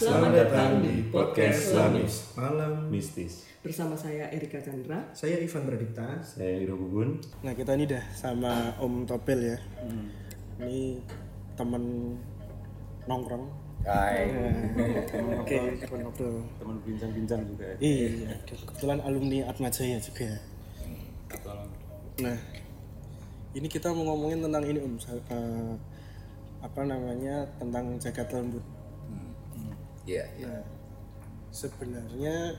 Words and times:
Selamat 0.00 0.32
datang 0.32 0.80
di 0.80 1.12
podcast 1.12 1.76
Lamis 1.76 2.32
Malam 2.32 2.88
Mistis. 2.88 3.44
Bersama 3.60 3.92
saya 3.92 4.32
Erika 4.32 4.56
Chandra. 4.56 5.12
Saya 5.12 5.36
Ivan 5.36 5.68
Pradipta 5.68 6.16
Saya 6.24 6.56
Iro 6.56 6.80
Gugun. 6.80 7.20
Nah 7.44 7.52
kita 7.52 7.76
ini 7.76 7.84
dah 7.84 8.00
sama 8.16 8.72
Om 8.80 9.04
Topel 9.04 9.44
ya. 9.44 9.58
Ini 10.56 11.04
temen 11.52 12.16
nongkrong. 13.04 13.44
Hai. 13.84 14.32
Oke, 15.36 15.56
temen 15.84 16.76
bincang-bincang 16.80 17.44
juga. 17.44 17.76
ya. 17.76 17.76
Iya, 17.84 18.40
kebetulan 18.48 19.04
alumni 19.04 19.52
Atma 19.52 19.68
Jaya 19.68 20.00
juga. 20.00 20.32
Nah, 22.24 22.40
ini 23.52 23.68
kita 23.68 23.92
mau 23.92 24.16
ngomongin 24.16 24.40
tentang 24.40 24.64
ini 24.64 24.80
Om, 24.80 24.96
Sa- 24.96 25.12
eh, 25.12 25.72
apa 26.64 26.80
namanya 26.88 27.44
tentang 27.60 28.00
jagat 28.00 28.32
lembut. 28.32 28.64
Iya, 30.08 30.24
iya. 30.36 30.48
Nah, 30.48 30.64
sebenarnya 31.50 32.56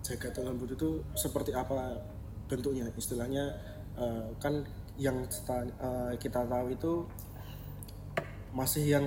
jagat 0.00 0.38
lembut 0.40 0.72
itu 0.72 1.04
seperti 1.12 1.52
apa 1.52 2.00
bentuknya? 2.48 2.88
Istilahnya 2.96 3.44
eh, 3.98 4.28
kan 4.40 4.64
yang 4.98 5.26
eh, 5.26 6.12
kita 6.18 6.46
tahu 6.48 6.66
itu 6.74 6.92
masih 8.56 8.98
yang 8.98 9.06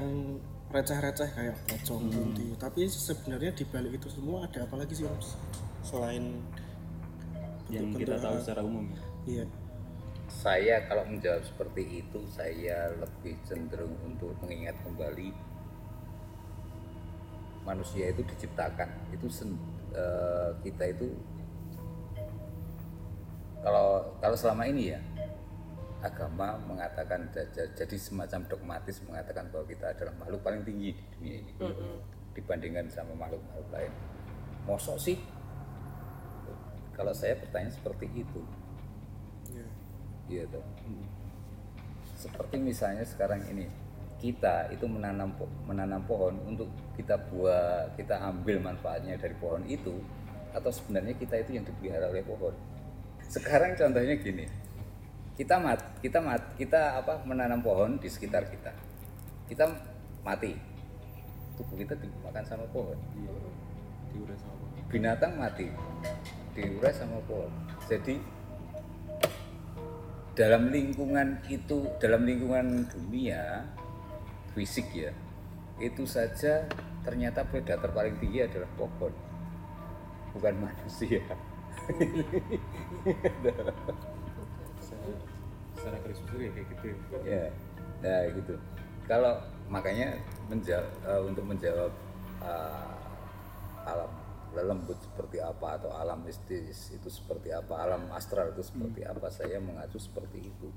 receh-receh 0.72 1.30
kayak 1.36 1.56
pocong, 1.68 2.08
kunti. 2.08 2.56
Tapi 2.56 2.88
sebenarnya 2.88 3.52
di 3.52 3.68
balik 3.68 4.00
itu 4.00 4.08
semua 4.08 4.48
ada 4.48 4.64
apa 4.64 4.80
lagi 4.80 4.96
sih 4.96 5.04
Om? 5.04 5.20
Selain 5.84 6.40
yang 7.68 7.92
kita 7.96 8.20
tahu 8.20 8.36
secara 8.40 8.62
umum 8.64 8.88
Iya. 9.28 9.46
Saya 10.32 10.88
kalau 10.88 11.04
menjawab 11.12 11.44
seperti 11.44 12.02
itu, 12.02 12.20
saya 12.32 12.88
lebih 12.96 13.36
cenderung 13.44 13.94
untuk 14.08 14.32
mengingat 14.40 14.80
kembali 14.88 15.36
manusia 17.64 18.10
itu 18.10 18.22
diciptakan. 18.24 18.90
Itu 19.14 19.28
sen- 19.30 19.60
eh, 19.92 20.50
kita 20.64 20.88
itu 20.90 21.12
kalau 23.62 24.18
kalau 24.18 24.34
selama 24.34 24.66
ini 24.66 24.96
ya 24.96 25.00
agama 26.02 26.58
mengatakan 26.66 27.30
ja- 27.30 27.46
jadi 27.78 27.94
semacam 27.94 28.42
dogmatis 28.50 29.06
mengatakan 29.06 29.46
bahwa 29.54 29.70
kita 29.70 29.94
adalah 29.94 30.14
makhluk 30.18 30.42
paling 30.42 30.66
tinggi 30.66 30.98
di 30.98 31.04
dunia 31.14 31.36
ini 31.46 31.54
dibandingkan 32.34 32.90
sama 32.90 33.14
makhluk-makhluk 33.14 33.70
lain. 33.70 33.94
Mosok 34.66 34.98
sih? 34.98 35.18
Kalau 36.92 37.14
saya 37.14 37.38
bertanya 37.38 37.70
seperti 37.70 38.06
itu, 38.14 38.42
Iya. 39.52 39.68
Iya 40.30 40.44
tuh. 40.50 40.64
Seperti 42.16 42.56
misalnya 42.62 43.02
sekarang 43.04 43.42
ini 43.50 43.66
kita 44.22 44.70
itu 44.70 44.86
menanam 44.86 45.34
menanam 45.66 46.06
pohon 46.06 46.38
untuk 46.46 46.70
kita 46.94 47.18
buat 47.34 47.98
kita 47.98 48.22
ambil 48.22 48.62
manfaatnya 48.62 49.18
dari 49.18 49.34
pohon 49.42 49.66
itu 49.66 49.98
atau 50.54 50.70
sebenarnya 50.70 51.18
kita 51.18 51.42
itu 51.42 51.58
yang 51.58 51.66
dipelihara 51.66 52.14
oleh 52.14 52.22
pohon. 52.22 52.54
Sekarang 53.26 53.74
contohnya 53.74 54.14
gini. 54.22 54.46
Kita 55.34 55.58
mat 55.58 55.82
kita 56.06 56.22
mat 56.22 56.54
kita 56.54 57.02
apa 57.02 57.26
menanam 57.26 57.66
pohon 57.66 57.98
di 57.98 58.06
sekitar 58.06 58.46
kita. 58.46 58.70
Kita 59.50 59.66
mati. 60.22 60.54
Tubuh 61.58 61.76
kita 61.82 61.98
dimakan 61.98 62.46
sama 62.46 62.66
pohon. 62.70 62.96
diurai 64.12 64.36
sama 64.38 64.54
apa 64.60 64.92
Binatang 64.92 65.34
mati 65.40 65.68
diurai 66.54 66.94
sama 66.94 67.18
pohon. 67.26 67.50
Jadi 67.88 68.20
dalam 70.36 70.72
lingkungan 70.72 71.44
itu 71.48 71.88
dalam 72.00 72.24
lingkungan 72.24 72.88
dunia 72.88 73.68
fisik 74.54 74.88
ya 74.94 75.12
itu 75.82 76.06
saja 76.06 76.70
ternyata 77.02 77.42
predator 77.48 77.90
paling 77.90 78.22
tinggi 78.22 78.46
adalah 78.46 78.70
pohon 78.78 79.14
bukan 80.32 80.56
manusia. 80.64 81.24
Secara, 85.82 85.98
garis 86.04 86.20
besar 86.22 86.40
ya 86.40 86.50
kayak 86.54 86.68
gitu 86.78 86.88
ya. 87.26 87.46
nah 88.06 88.22
gitu. 88.30 88.54
Kalau 89.10 89.34
makanya 89.68 90.14
menjawab 90.48 91.26
untuk 91.26 91.46
menjawab 91.48 91.92
uh, 92.46 92.96
alam 93.88 94.12
lembut 94.52 95.00
seperti 95.00 95.40
apa 95.40 95.80
atau 95.80 95.90
alam 95.96 96.22
mistis 96.28 96.92
itu 96.92 97.08
seperti 97.08 97.56
apa 97.56 97.88
alam 97.88 98.12
astral 98.12 98.52
itu 98.52 98.62
seperti 98.62 99.08
apa 99.08 99.32
saya 99.32 99.58
mengacu 99.58 99.98
seperti 99.98 100.54
itu. 100.54 100.70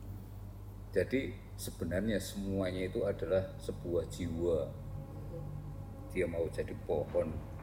Jadi 0.95 1.35
sebenarnya 1.55 2.19
semuanya 2.19 2.87
itu 2.87 3.03
adalah 3.07 3.55
sebuah 3.63 4.05
jiwa. 4.11 4.71
Dia 6.15 6.27
mau 6.31 6.47
jadi 6.51 6.75
pohon 6.87 7.55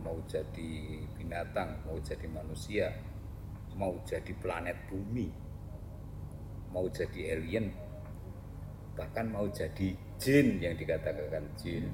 mau 0.00 0.16
jadi 0.24 0.70
binatang 1.20 1.84
mau 1.84 2.00
jadi 2.00 2.24
manusia 2.32 2.88
mau 3.76 3.92
jadi 4.08 4.32
planet 4.40 4.88
bumi 4.88 5.28
mau 6.72 6.88
jadi 6.88 7.36
alien 7.36 7.68
bahkan 8.96 9.28
mau 9.28 9.44
jadi 9.52 9.92
jin 10.16 10.56
yang 10.56 10.72
dikatakan 10.76 11.44
jin 11.60 11.92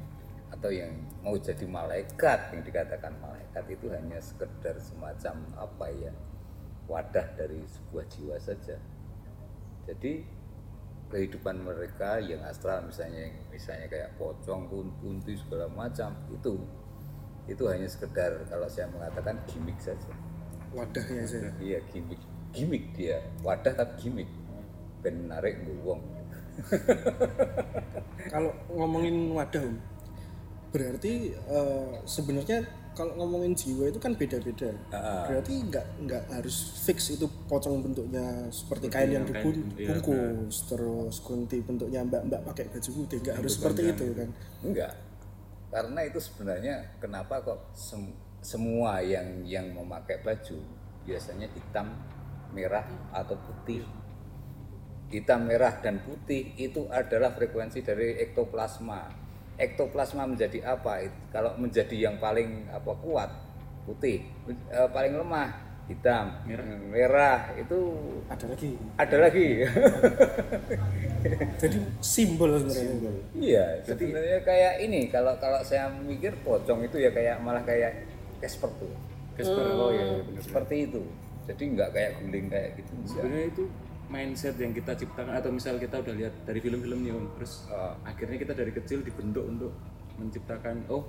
atau 0.55 0.71
yang 0.71 0.95
mau 1.27 1.35
jadi 1.35 1.67
malaikat 1.67 2.55
yang 2.55 2.63
dikatakan 2.63 3.13
malaikat 3.19 3.65
itu 3.67 3.91
hanya 3.91 4.23
sekedar 4.23 4.79
semacam 4.79 5.43
apa 5.59 5.87
ya 5.91 6.15
wadah 6.87 7.27
dari 7.35 7.59
sebuah 7.67 8.07
jiwa 8.07 8.37
saja. 8.39 8.79
Jadi 9.91 10.23
kehidupan 11.07 11.63
mereka 11.63 12.19
yang 12.19 12.43
astral 12.43 12.83
misalnya 12.83 13.31
misalnya 13.55 13.87
kayak 13.87 14.11
pocong 14.19 14.67
kun- 14.67 14.95
kunti 14.99 15.39
segala 15.39 15.71
macam 15.71 16.11
itu 16.35 16.59
itu 17.47 17.63
hanya 17.71 17.87
sekedar 17.87 18.43
kalau 18.51 18.67
saya 18.67 18.91
mengatakan 18.91 19.39
gimmick 19.47 19.79
saja. 19.79 20.11
Wadahnya 20.75 21.25
saya. 21.31 21.51
iya 21.63 21.79
gimmick. 21.95 22.19
Gimmick 22.51 22.91
dia. 22.99 23.23
Wadah 23.47 23.71
tapi 23.71 23.95
gimmick. 24.03 24.31
Ben 24.99 25.31
narik 25.31 25.63
nggo 25.63 25.75
wong. 25.87 26.03
Kalau 28.33 28.51
ngomongin 28.75 29.31
wadah, 29.31 29.63
berarti 30.75 31.37
eh, 31.39 31.91
sebenarnya 32.03 32.67
kalau 32.97 33.13
ngomongin 33.21 33.53
jiwa 33.53 33.93
itu 33.93 34.01
kan 34.01 34.17
beda-beda. 34.17 34.73
Berarti 35.29 35.53
nggak 35.69 35.87
nggak 36.09 36.23
harus 36.33 36.81
fix 36.89 37.13
itu 37.13 37.29
pocong 37.45 37.85
bentuknya 37.85 38.49
seperti 38.49 38.89
kain 38.89 39.13
yang 39.13 39.29
kain, 39.29 39.69
iya, 39.77 39.93
dibungkus, 39.93 40.65
terus 40.65 41.21
kunti 41.21 41.61
bentuknya 41.61 42.01
mbak-mbak 42.09 42.41
pakai 42.49 42.73
baju 42.73 42.91
putih, 43.05 43.21
nggak 43.21 43.37
harus 43.37 43.53
seperti 43.61 43.83
itu 43.93 44.05
kan? 44.17 44.29
enggak. 44.65 44.93
Karena 45.69 46.01
itu 46.09 46.19
sebenarnya 46.25 46.75
kenapa 46.97 47.45
kok 47.45 47.61
sem- 47.77 48.17
semua 48.41 49.05
yang 49.05 49.45
yang 49.45 49.77
memakai 49.77 50.25
baju 50.25 50.57
biasanya 51.05 51.53
hitam 51.53 51.93
merah 52.57 52.89
atau 53.13 53.37
putih? 53.37 53.85
Hitam 55.13 55.45
merah 55.47 55.77
dan 55.85 56.01
putih 56.01 56.57
itu 56.57 56.89
adalah 56.89 57.31
frekuensi 57.37 57.85
dari 57.85 58.19
ektoplasma 58.25 59.26
ektoplasma 59.57 60.25
menjadi 60.25 60.63
apa 60.67 61.01
It- 61.01 61.21
kalau 61.29 61.57
menjadi 61.57 61.97
yang 62.03 62.17
paling 62.17 62.69
apa 62.69 62.93
kuat 62.99 63.31
putih 63.85 64.23
Eh, 64.47 64.89
paling 64.91 65.15
lemah 65.15 65.49
hitam 65.87 66.35
merah, 66.91 67.55
itu 67.55 67.79
Ada 68.27 68.45
lagi. 68.51 68.75
ada 68.99 69.17
lagi 69.23 69.47
Jadi 71.57 71.79
simbol 71.99 72.55
sebenarnya. 72.57 73.11
Iya, 73.35 73.65
sebenarnya 73.83 74.39
kayak 74.43 74.75
ini 74.81 75.11
kalau 75.11 75.35
kalau 75.39 75.59
saya 75.63 75.91
mikir 75.91 76.35
pocong 76.43 76.83
itu 76.83 76.99
ya 76.99 77.11
kayak 77.11 77.43
malah 77.43 77.63
kayak 77.63 78.07
Casper 78.39 78.71
tuh. 78.77 78.93
Casper 79.35 79.65
oh 79.69 79.91
ya, 79.91 80.05
ya 80.05 80.23
benar. 80.23 80.43
Seperti 80.43 80.77
itu. 80.87 81.03
Jadi 81.47 81.63
nggak 81.75 81.91
kayak 81.91 82.11
guling 82.21 82.47
kayak 82.47 82.69
gitu. 82.79 82.93
sebenarnya 83.07 83.47
itu 83.49 83.65
mindset 84.07 84.55
yang 84.59 84.71
kita 84.71 84.95
ciptakan 84.95 85.35
atau 85.35 85.51
misal 85.51 85.77
kita 85.83 85.99
udah 85.99 86.15
lihat 86.15 86.35
dari 86.47 86.63
film-film 86.63 87.03
nih 87.03 87.13
om 87.15 87.27
terus 87.39 87.67
Ah. 87.67 87.95
akhirnya 88.07 88.39
kita 88.39 88.55
dari 88.55 88.71
kecil 88.71 89.03
dibentuk 89.03 89.43
untuk 89.43 89.73
menciptakan 90.17 90.87
oh 90.87 91.03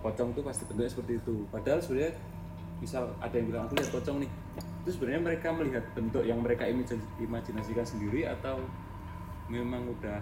pocong 0.00 0.30
tuh 0.32 0.44
pasti 0.46 0.62
bentuknya 0.70 0.90
seperti 0.90 1.12
itu 1.18 1.34
padahal 1.50 1.80
sebenarnya 1.82 2.14
misal 2.78 3.10
ada 3.18 3.34
yang 3.34 3.46
bilang 3.50 3.62
aku 3.66 3.74
lihat 3.80 3.90
pocong 3.90 4.16
nih 4.22 4.30
itu 4.84 4.90
sebenarnya 4.94 5.20
mereka 5.24 5.48
melihat 5.50 5.84
bentuk 5.96 6.22
yang 6.22 6.38
mereka 6.44 6.68
imaj- 6.68 7.10
imajinasikan 7.18 7.86
sendiri 7.88 8.28
atau 8.28 8.60
memang 9.50 9.82
udah 9.98 10.20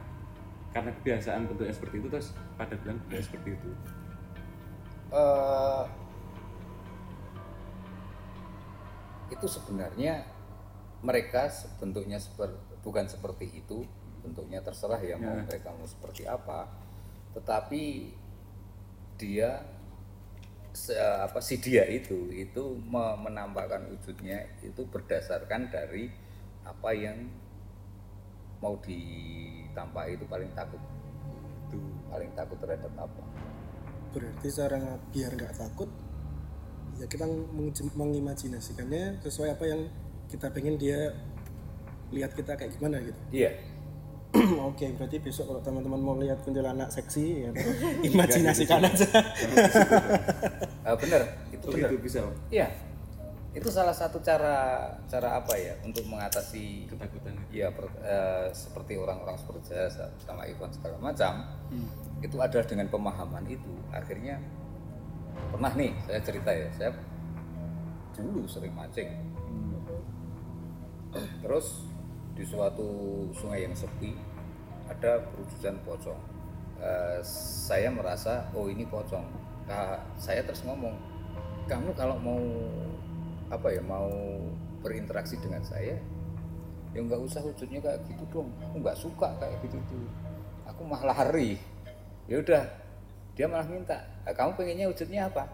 karena 0.73 0.89
kebiasaan 1.03 1.51
bentuknya 1.51 1.75
seperti 1.75 2.01
itu 2.01 2.09
terus 2.09 2.29
pada 2.57 2.75
bilang 2.81 2.97
bentuknya 3.05 3.25
seperti 3.29 3.51
itu 3.61 3.71
Eh, 5.13 5.85
itu 9.29 9.45
sebenarnya 9.45 10.25
mereka 11.03 11.51
bentuknya 11.83 12.19
seperti 12.23 12.59
bukan 12.83 13.07
seperti 13.11 13.47
itu 13.59 13.87
bentuknya 14.23 14.63
terserah 14.63 15.03
ya 15.03 15.19
mau 15.19 15.35
mereka 15.43 15.75
mau 15.75 15.87
seperti 15.87 16.27
apa. 16.27 16.71
Tetapi 17.35 17.83
dia 19.19 19.67
se- 20.73 20.97
apa 20.97 21.43
si 21.43 21.59
dia 21.59 21.85
itu 21.91 22.31
itu 22.33 22.79
me- 22.87 23.19
menampakkan 23.19 23.91
wujudnya 23.93 24.47
itu 24.63 24.87
berdasarkan 24.87 25.69
dari 25.69 26.09
apa 26.63 26.91
yang 26.95 27.27
mau 28.63 28.79
ditampaki 28.79 30.15
itu 30.15 30.25
paling 30.31 30.51
takut. 30.55 30.79
Itu 31.67 31.79
paling 32.07 32.31
takut 32.39 32.59
terhadap 32.63 32.95
apa. 32.95 33.23
Berarti 34.15 34.49
cara 34.55 35.03
biar 35.11 35.35
nggak 35.35 35.55
takut 35.59 35.91
ya 37.01 37.09
kita 37.09 37.27
mengimajinasikannya 37.97 39.25
sesuai 39.25 39.57
apa 39.59 39.65
yang 39.67 39.83
kita 40.33 40.49
pengen 40.49 40.81
dia 40.81 41.13
lihat 42.09 42.33
kita 42.33 42.57
kayak 42.57 42.73
gimana 42.81 43.05
gitu. 43.05 43.21
Iya. 43.29 43.53
Oke 44.73 44.89
berarti 44.97 45.21
besok 45.21 45.53
kalau 45.53 45.61
teman-teman 45.61 46.01
mau 46.01 46.17
lihat 46.17 46.41
kuntilanak 46.41 46.89
seksi 46.89 47.45
ya 47.45 47.51
imajinasikan 48.09 48.81
aja. 48.81 49.05
Ah, 50.89 50.97
bener. 51.05 51.23
Itu 51.53 51.69
Oh 51.69 51.77
bener. 51.77 51.93
Gitu 51.93 52.01
bisa 52.01 52.19
iya. 52.49 52.73
Itu 53.53 53.69
salah 53.69 53.93
satu 53.93 54.17
cara 54.25 54.89
cara 55.05 55.37
apa 55.37 55.53
ya 55.61 55.77
untuk 55.85 56.09
mengatasi 56.09 56.89
ketakutan 56.89 57.37
itu. 57.37 57.61
ya 57.61 57.69
per- 57.69 58.01
eh, 58.01 58.49
seperti 58.57 58.97
orang-orang 58.97 59.37
seperti 59.37 59.77
saya 59.77 59.93
sama 60.17 60.49
Ivan 60.49 60.73
segala 60.73 60.97
macam 60.97 61.45
itu 62.25 62.39
adalah 62.41 62.65
dengan 62.65 62.89
pemahaman 62.89 63.45
itu 63.51 63.69
akhirnya 63.93 64.41
pernah 65.53 65.73
nih 65.77 65.93
saya 66.09 66.21
cerita 66.25 66.49
ya 66.49 66.69
saya 66.73 66.91
dulu 68.17 68.49
sering 68.49 68.73
mancing 68.73 69.11
terus 71.45 71.85
di 72.33 72.45
suatu 72.49 72.89
sungai 73.37 73.69
yang 73.69 73.77
sepi 73.77 74.17
ada 74.89 75.21
perujukan 75.33 75.77
pocong. 75.85 76.21
Eh, 76.83 77.21
saya 77.67 77.89
merasa 77.93 78.49
oh 78.57 78.67
ini 78.67 78.83
pocong. 78.89 79.25
Ka- 79.69 80.03
saya 80.19 80.43
terus 80.43 80.65
ngomong 80.67 80.97
kamu 81.71 81.95
kalau 81.95 82.19
mau 82.19 82.43
apa 83.53 83.69
ya 83.71 83.85
mau 83.85 84.11
berinteraksi 84.83 85.39
dengan 85.39 85.63
saya 85.63 85.95
ya 86.93 87.01
nggak 87.01 87.23
usah 87.25 87.41
wujudnya 87.45 87.79
kayak 87.81 88.01
gitu 88.09 88.25
dong. 88.33 88.49
Aku 88.65 88.77
nggak 88.83 88.99
suka 88.99 89.29
kayak 89.39 89.57
gitu 89.65 89.79
tuh 89.89 90.07
aku 90.67 90.83
malah 90.89 91.25
lari. 91.25 91.61
Ya 92.27 92.41
udah 92.41 92.65
dia 93.33 93.47
malah 93.49 93.65
minta 93.65 93.97
"Ah, 94.29 94.35
kamu 94.35 94.57
pengennya 94.57 94.87
wujudnya 94.93 95.29
apa? 95.29 95.45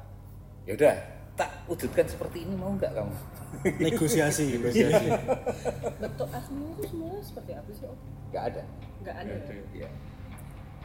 Ya 0.67 0.75
udah 0.75 0.97
tak 1.39 1.51
wujudkan 1.65 2.03
seperti 2.05 2.43
ini 2.43 2.55
mau 2.59 2.75
nggak 2.75 2.91
kamu 2.93 3.15
negosiasi 3.87 4.59
Bentuk 4.59 6.29
aslinya 6.29 6.69
itu 6.75 6.83
sebenarnya 6.85 7.23
seperti 7.23 7.51
apa 7.55 7.71
sih 7.71 7.85
Om? 7.87 7.99
nggak 8.29 8.45
ada 8.51 8.63
Nggak 8.99 9.15
ada. 9.15 9.31
Nggak 9.31 9.47
ada. 9.47 9.55
ya? 9.73 9.87
ya 9.87 9.91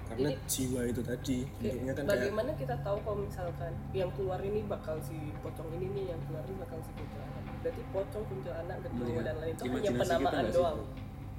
karena 0.03 0.29
jiwa 0.45 0.81
itu 0.85 1.01
tadi 1.01 1.37
bentuknya 1.57 1.91
kan 1.91 2.03
kayak 2.05 2.13
Bagaimana 2.13 2.51
kita 2.53 2.75
tahu 2.85 2.97
kalau 3.01 3.17
misalkan 3.23 3.71
yang 3.97 4.09
keluar 4.13 4.39
ini 4.39 4.61
bakal 4.63 4.95
si 5.01 5.17
pocong 5.41 5.65
ini 5.73 5.87
nih, 5.89 6.05
yang 6.13 6.21
keluar 6.29 6.43
ini 6.45 6.55
bakal 6.61 6.77
si 6.85 6.91
kuntilanak. 6.93 7.41
Berarti 7.63 7.81
pocong, 7.89 8.23
kuntilanak, 8.29 8.77
genderuwo 8.83 9.09
Melihat 9.09 9.25
dan 9.25 9.35
lain 9.41 9.53
itu 9.55 9.63
hanya 9.63 9.71
imajinasi 9.73 9.89
kita 9.89 10.05
penamaan 10.05 10.45
doang. 10.53 10.79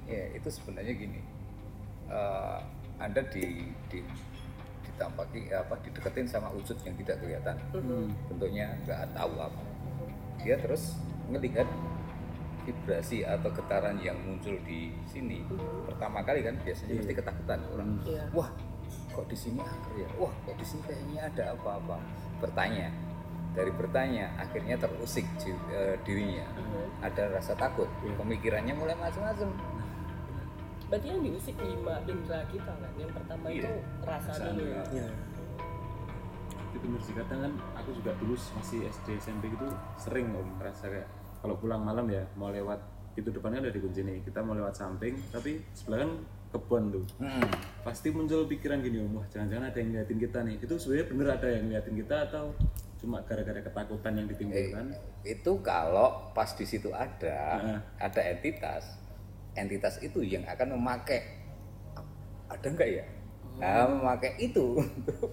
ya 0.05 0.23
itu 0.35 0.49
sebenarnya 0.51 0.93
gini 0.93 1.19
Eh, 2.05 2.59
anda 3.01 3.21
di, 3.33 3.45
di 3.89 3.99
ditampaki 4.95 5.51
apa 5.51 5.75
dideketin 5.83 6.23
sama 6.23 6.47
wujud 6.55 6.79
yang 6.87 6.95
tidak 6.95 7.19
kelihatan. 7.19 7.55
Bentuknya 8.31 8.71
nggak 8.87 9.11
tahu 9.11 9.35
apa. 9.43 9.61
Dia 10.39 10.55
terus 10.55 10.95
melihat 11.27 11.67
vibrasi 12.65 13.21
atau 13.27 13.51
getaran 13.51 13.99
yang 13.99 14.15
muncul 14.23 14.55
di 14.63 14.95
sini. 15.05 15.43
Pertama 15.85 16.23
kali 16.23 16.41
kan 16.41 16.55
biasanya 16.63 16.95
mesti 16.97 17.13
ketakutan 17.13 17.59
orang. 17.75 17.89
Iya. 18.07 18.23
wah 18.33 18.49
kok 19.11 19.27
di 19.27 19.37
sini 19.37 19.59
ya? 19.99 20.07
Wah 20.17 20.33
kok 20.47 20.55
di 20.55 20.65
sini 20.65 20.81
kayaknya 20.87 21.21
ada 21.27 21.43
apa-apa. 21.53 21.99
Bertanya. 22.39 22.89
Dari 23.55 23.71
bertanya 23.71 24.35
akhirnya 24.35 24.75
terusik 24.75 25.23
eh, 25.71 25.95
dirinya. 26.03 26.43
Ada 27.03 27.35
rasa 27.35 27.55
takut. 27.55 27.87
Pemikirannya 28.03 28.75
mulai 28.75 28.95
macam-macam 28.99 29.74
Berarti 30.85 31.07
yang 31.07 31.21
diusik 31.21 31.55
lima 31.57 31.95
indera 32.03 32.45
kita 32.45 32.71
kan. 32.71 32.91
Yang 32.95 33.11
pertama 33.13 33.45
Iya. 33.47 33.61
itu 33.61 33.73
rasa 34.01 34.31
dulu. 34.43 34.63
iya. 34.63 34.83
ya 34.95 35.07
itu 36.67 36.83
bener 36.83 36.99
sih 36.99 37.15
kadang 37.15 37.39
kan 37.39 37.53
aku 37.73 37.89
juga 37.93 38.11
dulu 38.15 38.35
masih 38.35 38.83
SD 38.85 39.07
SMP 39.17 39.47
gitu 39.47 39.63
sering 39.95 40.27
om 40.29 40.43
merasa 40.53 40.85
kayak 40.85 41.07
kalau 41.39 41.55
pulang 41.55 41.79
malam 41.79 42.03
ya 42.05 42.27
mau 42.35 42.51
lewat 42.51 42.83
itu 43.15 43.31
depannya 43.31 43.63
udah 43.63 43.71
dikunci 43.71 44.03
nih 44.03 44.19
kita 44.21 44.43
mau 44.43 44.51
lewat 44.51 44.75
samping 44.75 45.15
tapi 45.31 45.63
sebelah 45.71 46.03
kan 46.03 46.11
kebun 46.51 46.83
tuh 46.91 47.05
Hmm. 47.17 47.47
pasti 47.79 48.11
muncul 48.11 48.43
pikiran 48.43 48.83
gini 48.83 48.99
om 48.99 49.15
wah 49.15 49.25
jangan-jangan 49.25 49.65
ada 49.65 49.77
yang 49.77 49.89
ngeliatin 49.89 50.19
kita 50.19 50.39
nih 50.41 50.55
itu 50.59 50.73
sebenarnya 50.75 51.05
bener 51.07 51.27
ada 51.31 51.47
yang 51.49 51.63
ngeliatin 51.63 51.95
kita 51.95 52.15
atau 52.25 52.45
cuma 52.97 53.17
gara-gara 53.21 53.59
ketakutan 53.61 54.11
yang 54.13 54.25
Eh, 54.25 54.31
ditimbulkan 54.33 54.85
itu 55.23 55.51
kalau 55.61 56.07
pas 56.29 56.51
di 56.51 56.65
situ 56.65 56.91
ada 56.91 57.39
Heeh. 57.55 57.79
ada 57.99 58.21
entitas 58.27 58.99
entitas 59.55 59.97
itu 60.03 60.21
yang 60.21 60.43
akan 60.45 60.75
memakai. 60.77 61.23
Ada 62.51 62.67
nggak 62.69 62.89
ya? 62.91 63.05
Nah, 63.55 63.87
memakai 63.87 64.35
itu 64.37 64.75
untuk 64.83 65.31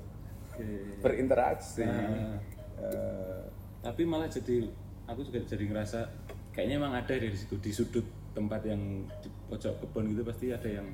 Oke. 0.55 0.67
berinteraksi. 1.03 1.85
Nah, 1.85 2.39
Eh, 2.83 3.43
tapi 3.79 4.03
malah 4.03 4.27
jadi 4.27 4.67
aku 5.07 5.23
juga 5.23 5.39
jadi 5.47 5.71
ngerasa 5.71 6.03
kayaknya 6.51 6.83
emang 6.83 6.99
ada 6.99 7.15
dari 7.15 7.31
situ 7.31 7.55
di 7.63 7.71
sudut 7.71 8.03
tempat 8.35 8.59
yang 8.67 9.07
di 9.23 9.29
pojok 9.47 9.87
kebun 9.87 10.11
gitu 10.11 10.27
pasti 10.27 10.51
ada 10.51 10.67
yang 10.67 10.91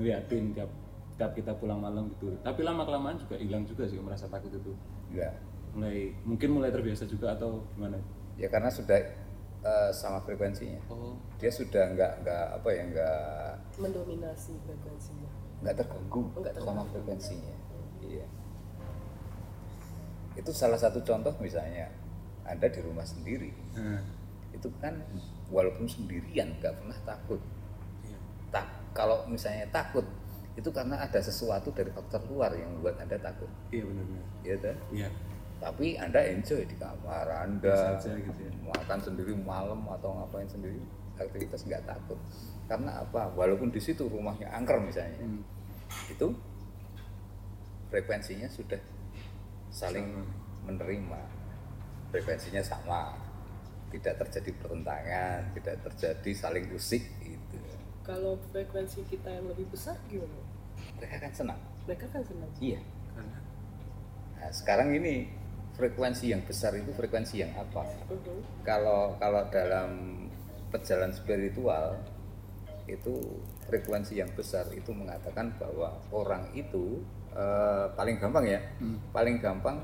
ngeliatin 0.00 0.56
tiap 0.56 0.70
tiap 1.20 1.36
kita 1.36 1.52
pulang 1.60 1.84
malam 1.84 2.08
gitu. 2.16 2.32
Tapi 2.40 2.60
lama 2.64 2.88
kelamaan 2.88 3.20
juga 3.20 3.36
hilang 3.36 3.68
juga 3.68 3.84
sih 3.84 4.00
merasa 4.00 4.24
takut 4.32 4.48
itu. 4.48 4.72
Ya. 5.12 5.28
Mulai 5.76 6.16
mungkin 6.24 6.56
mulai 6.56 6.72
terbiasa 6.72 7.04
juga 7.04 7.36
atau 7.36 7.60
gimana? 7.76 8.00
Ya 8.40 8.48
karena 8.48 8.72
sudah 8.72 8.96
eh, 9.66 9.90
sama 9.90 10.22
frekuensinya. 10.22 10.80
Oh. 10.86 11.18
Dia 11.42 11.50
sudah 11.50 11.90
nggak 11.92 12.12
nggak 12.22 12.46
apa 12.62 12.68
ya 12.70 12.82
nggak 12.86 13.20
Mendominasi 13.82 14.52
frekuensinya. 14.62 15.28
nggak 15.66 15.74
terganggu 15.82 16.22
Nggak 16.38 16.54
sama 16.62 16.82
frekuensinya. 16.94 17.54
Iya. 18.06 18.26
Itu 20.36 20.50
salah 20.54 20.78
satu 20.78 21.02
contoh 21.02 21.34
misalnya 21.42 21.90
anda 22.46 22.70
di 22.70 22.78
rumah 22.78 23.02
sendiri. 23.02 23.50
Nah, 23.74 24.04
itu 24.54 24.70
kan 24.78 25.02
walaupun 25.50 25.90
sendirian 25.90 26.54
nggak 26.62 26.74
pernah 26.78 26.98
takut. 27.02 27.40
Iya. 28.06 28.18
tak 28.54 28.66
kalau 28.94 29.26
misalnya 29.26 29.66
takut 29.74 30.06
itu 30.56 30.72
karena 30.72 30.96
ada 30.96 31.20
sesuatu 31.20 31.68
dari 31.68 31.92
faktor 31.92 32.24
luar 32.32 32.56
yang 32.56 32.72
membuat 32.78 32.96
anda 33.02 33.20
takut. 33.20 33.50
Iya 33.68 33.84
benar-benar. 33.84 34.24
Iya 34.94 35.08
tapi 35.56 35.96
anda 35.96 36.20
enjoy 36.20 36.62
di 36.62 36.76
kamar 36.76 37.26
anda 37.26 37.96
aja 37.96 38.12
gitu 38.12 38.40
ya. 38.44 38.52
makan 38.62 38.98
sendiri 39.00 39.32
malam 39.34 39.80
atau 39.88 40.12
ngapain 40.20 40.46
sendiri 40.46 40.78
aktivitas 41.16 41.64
nggak 41.64 41.84
takut. 41.84 42.20
Karena 42.66 43.00
apa? 43.00 43.30
Walaupun 43.32 43.72
di 43.72 43.80
situ 43.80 44.04
rumahnya 44.04 44.50
angker 44.50 44.76
misalnya 44.78 45.16
Hmm. 45.22 45.40
itu 46.10 46.28
frekuensinya 47.88 48.48
sudah 48.50 48.78
saling 49.70 50.24
menerima. 50.66 51.20
Frekuensinya 52.10 52.60
sama. 52.60 53.14
Tidak 53.86 54.18
terjadi 54.18 54.50
pertentangan 54.58 55.54
tidak 55.54 55.78
terjadi 55.86 56.30
saling 56.34 56.66
usik 56.74 57.06
itu 57.22 57.56
Kalau 58.02 58.34
frekuensi 58.50 59.06
kita 59.06 59.30
yang 59.30 59.46
lebih 59.46 59.70
besar 59.70 59.94
gimana? 60.06 60.42
mereka 60.98 61.16
kan 61.22 61.32
senang. 61.32 61.60
Mereka 61.86 62.04
kan 62.10 62.20
senang. 62.20 62.50
iya. 62.58 62.82
Karena? 63.14 63.38
Nah, 64.36 64.50
sekarang 64.52 64.90
ini 64.92 65.30
frekuensi 65.76 66.32
yang 66.32 66.42
besar 66.42 66.72
itu 66.72 66.90
frekuensi 66.90 67.38
yang 67.38 67.52
apa 67.52 67.84
Mhm. 68.08 68.64
kalau 68.64 69.14
kalau 69.16 69.44
dalam 69.48 70.24
perjalanan 70.72 71.12
spiritual 71.12 72.00
itu 72.86 73.14
frekuensi 73.66 74.16
yang 74.16 74.30
besar 74.32 74.66
itu 74.72 74.90
mengatakan 74.90 75.52
bahwa 75.58 75.92
orang 76.10 76.48
itu 76.52 77.02
eh, 77.36 77.86
paling 77.92 78.16
gampang 78.16 78.48
ya 78.48 78.60
paling 79.12 79.36
gampang 79.36 79.76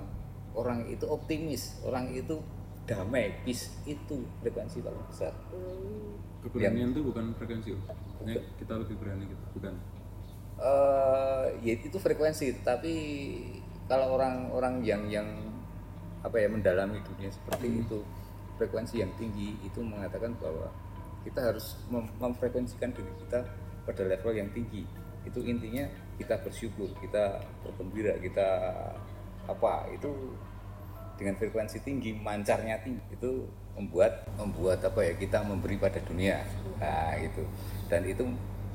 orang 0.56 0.88
itu 0.88 1.04
optimis 1.04 1.84
orang 1.84 2.08
itu 2.08 2.40
damai 2.82 3.36
peace 3.44 3.76
itu 3.84 4.24
frekuensi 4.40 4.80
paling 4.80 5.04
besar 5.06 5.32
Hmm. 5.52 6.16
keberanian 6.42 6.90
itu 6.90 7.04
bukan 7.04 7.30
frekuensi. 7.36 7.70
Maksudnya 7.76 8.42
kita 8.56 8.72
lebih 8.74 8.96
berani 8.98 9.24
gitu 9.28 9.44
bukan 9.54 9.74
eh 10.62 11.46
ya 11.60 11.72
itu 11.74 11.98
frekuensi 11.98 12.62
tapi 12.62 12.94
kalau 13.84 14.14
orang-orang 14.16 14.80
yang 14.80 15.02
yang 15.10 15.28
apa 16.22 16.36
ya 16.38 16.48
mendalami 16.48 17.02
dunia 17.02 17.30
seperti 17.30 17.82
itu. 17.82 18.00
Frekuensi 18.58 19.02
yang 19.02 19.10
tinggi 19.18 19.58
itu 19.66 19.82
mengatakan 19.82 20.38
bahwa 20.38 20.70
kita 21.26 21.40
harus 21.42 21.78
mem- 21.90 22.10
memfrekuensikan 22.18 22.94
diri 22.94 23.10
kita 23.26 23.42
pada 23.86 24.02
level 24.06 24.32
yang 24.34 24.50
tinggi. 24.54 24.86
Itu 25.26 25.42
intinya 25.42 25.86
kita 26.18 26.38
bersyukur 26.42 26.90
kita 27.02 27.42
bergembira 27.66 28.14
kita 28.22 28.48
apa 29.50 29.90
itu 29.90 30.10
dengan 31.18 31.34
frekuensi 31.34 31.82
tinggi 31.82 32.14
mancarnya 32.14 32.78
tinggi 32.82 33.02
itu 33.10 33.46
membuat 33.74 34.26
membuat 34.38 34.78
apa 34.86 35.00
ya 35.02 35.14
kita 35.18 35.42
memberi 35.42 35.78
pada 35.78 35.98
dunia. 36.02 36.42
Nah 36.78 37.18
itu. 37.18 37.42
Dan 37.90 38.06
itu 38.06 38.22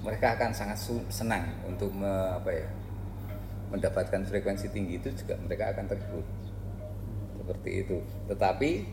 mereka 0.03 0.35
akan 0.35 0.51
sangat 0.53 0.77
senang 1.09 1.47
untuk 1.65 1.89
me- 1.95 2.33
apa 2.37 2.51
ya 2.51 2.67
mendapatkan 3.67 4.23
frekuensi 4.23 4.71
tinggi 4.71 4.95
itu 4.99 5.11
juga 5.11 5.35
mereka 5.43 5.75
akan 5.75 5.85
terhibur 5.91 6.23
seperti 7.47 7.87
itu 7.87 7.97
tetapi 8.27 8.83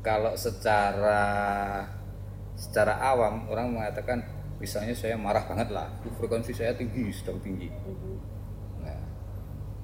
kalau 0.00 0.32
secara 0.32 1.20
secara 2.56 2.96
awam 3.04 3.44
orang 3.52 3.76
mengatakan 3.76 4.24
misalnya 4.56 4.96
saya 4.96 5.20
marah 5.20 5.44
banget 5.44 5.68
lah 5.68 5.92
frekuensi 6.16 6.56
saya 6.56 6.72
tinggi 6.72 7.12
sedang 7.12 7.36
tinggi 7.44 7.68
nah 8.80 8.98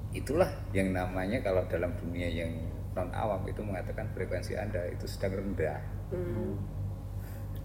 itulah 0.09 0.49
yang 0.73 0.89
namanya 0.89 1.37
kalau 1.45 1.61
dalam 1.69 1.93
dunia 2.01 2.25
yang 2.25 2.49
non 2.97 3.13
awam 3.13 3.45
itu 3.45 3.61
mengatakan 3.61 4.09
frekuensi 4.17 4.57
anda 4.57 4.81
itu 4.89 5.05
sedang 5.05 5.37
rendah 5.37 5.77
Hmm. 6.13 6.53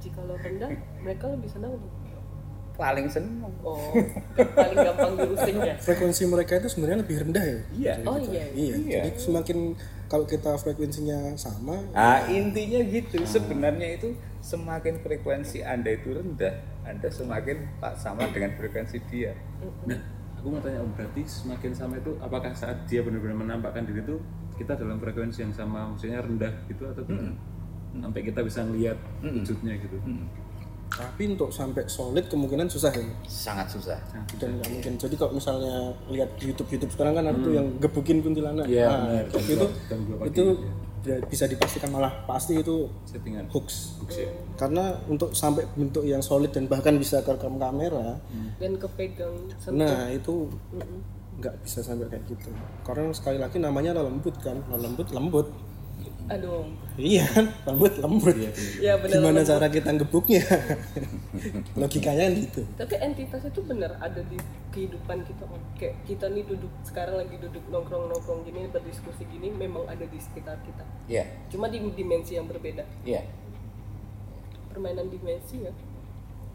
Jikalau 0.00 0.36
rendah, 0.40 0.72
mereka 1.04 1.28
lebih 1.28 1.50
senang. 1.52 1.76
Paling 2.80 3.04
seneng 3.06 3.44
Oh, 3.60 3.92
paling 4.56 4.72
gampang 4.74 5.12
diusing 5.20 5.60
ya. 5.60 5.76
frekuensi 5.76 6.24
mereka 6.24 6.56
itu 6.56 6.72
sebenarnya 6.72 7.04
lebih 7.04 7.16
rendah 7.20 7.44
ya 7.44 7.58
iya 7.70 7.92
Oh 8.02 8.16
iya. 8.16 8.48
iya, 8.50 8.74
Iya. 8.74 9.00
jadi 9.04 9.10
semakin 9.20 9.58
kalau 10.08 10.24
kita 10.24 10.56
frekuensinya 10.56 11.36
sama 11.36 11.76
Nah, 11.92 12.24
intinya 12.26 12.80
gitu. 12.82 13.20
Sebenarnya 13.22 13.94
itu 13.94 14.10
semakin 14.40 14.98
frekuensi 14.98 15.60
Anda 15.60 15.92
itu 15.92 16.10
rendah, 16.10 16.50
Anda 16.82 17.06
semakin 17.06 17.78
pak 17.78 17.94
sama 17.94 18.24
dengan 18.26 18.56
frekuensi 18.56 18.96
dia. 19.06 19.36
Nah, 19.84 20.00
aku 20.34 20.48
mau 20.48 20.58
tanya 20.58 20.80
Om, 20.80 20.96
berarti 20.96 21.22
semakin 21.22 21.70
sama 21.70 21.94
itu 21.94 22.16
apakah 22.16 22.50
saat 22.50 22.88
dia 22.88 23.04
benar-benar 23.04 23.38
menampakkan 23.38 23.84
diri 23.84 24.00
itu 24.00 24.18
kita 24.56 24.74
dalam 24.74 24.98
frekuensi 24.98 25.40
yang 25.40 25.52
sama, 25.52 25.86
maksudnya 25.86 26.18
rendah 26.18 26.52
gitu 26.66 26.82
atau 26.86 27.04
gimana? 27.04 27.36
Sampai 27.92 28.20
kita 28.24 28.40
bisa 28.40 28.64
ngelihat 28.64 28.98
wujudnya 29.20 29.78
gitu. 29.78 29.94
Tapi 31.00 31.22
untuk 31.32 31.48
sampai 31.48 31.88
solid 31.88 32.28
kemungkinan 32.28 32.68
susah 32.68 32.92
ya. 32.92 33.04
Sangat 33.24 33.72
susah. 33.72 33.96
dan 34.36 34.60
nggak 34.60 34.68
mungkin. 34.68 34.92
Jadi 35.00 35.14
kalau 35.16 35.32
misalnya 35.32 35.96
lihat 36.12 36.36
di 36.36 36.52
YouTube 36.52 36.68
YouTube 36.68 36.92
sekarang 36.92 37.16
kan 37.16 37.24
ada 37.28 37.38
tuh 37.40 37.52
yang 37.56 37.66
gebukin 37.80 38.20
kuntilanak. 38.20 38.68
Iya, 38.68 38.86
nah, 38.86 38.98
benar. 39.08 39.24
itu 39.26 39.38
itu, 39.40 39.66
gitu 40.28 40.44
ya. 41.08 41.16
bisa 41.24 41.44
dipastikan 41.48 41.88
malah 41.88 42.12
pasti 42.28 42.60
itu 42.60 42.84
Settingan. 43.08 43.48
hoax. 43.48 43.96
Hoax 44.04 44.10
ya. 44.20 44.28
karena 44.60 45.00
untuk 45.08 45.32
sampai 45.32 45.64
bentuk 45.72 46.04
yang 46.04 46.20
solid 46.20 46.52
dan 46.52 46.68
bahkan 46.68 46.92
bisa 47.00 47.24
kerekam 47.24 47.56
kamera 47.56 48.20
Dan 48.60 48.76
kepegang 48.76 49.32
sentuh. 49.56 49.80
nah 49.80 50.12
itu 50.12 50.52
nggak 51.40 51.54
bisa 51.64 51.80
sampai 51.80 52.04
kayak 52.12 52.28
gitu. 52.28 52.52
Karena 52.84 53.08
sekali 53.16 53.40
lagi 53.40 53.56
namanya 53.56 53.96
lembut 53.96 54.36
kan. 54.44 54.60
Lembut 54.68 55.08
lembut 55.08 55.48
Aduh. 56.30 56.62
iya 56.94 57.26
kan 57.26 57.50
lembut 57.66 57.98
lembut 57.98 58.36
Ya 58.78 58.94
benar. 58.94 59.18
gimana 59.18 59.34
lembut. 59.36 59.50
cara 59.50 59.66
kita 59.66 59.90
gebuknya 59.98 60.42
logikanya 61.74 62.30
gitu 62.30 62.62
Tapi 62.76 62.94
entitas 62.96 63.42
itu 63.42 63.60
benar 63.62 63.98
ada 63.98 64.22
di 64.22 64.38
kehidupan 64.70 65.22
kita 65.22 65.42
kan. 65.42 65.58
Kayak 65.74 65.94
kita 66.06 66.26
nih 66.28 66.46
duduk 66.46 66.70
sekarang 66.82 67.18
lagi 67.18 67.34
duduk 67.36 67.66
nongkrong-nongkrong 67.66 68.46
gini 68.46 68.70
berdiskusi 68.70 69.26
gini 69.26 69.50
memang 69.50 69.82
ada 69.84 70.02
di 70.02 70.16
sekitar 70.16 70.62
kita. 70.62 70.84
Iya, 71.06 71.26
Cuma 71.48 71.66
di 71.66 71.82
dimensi 71.82 72.34
yang 72.34 72.46
berbeda. 72.46 72.86
iya. 73.02 73.26
Permainan 74.70 75.10
dimensi 75.10 75.58
ya. 75.60 75.72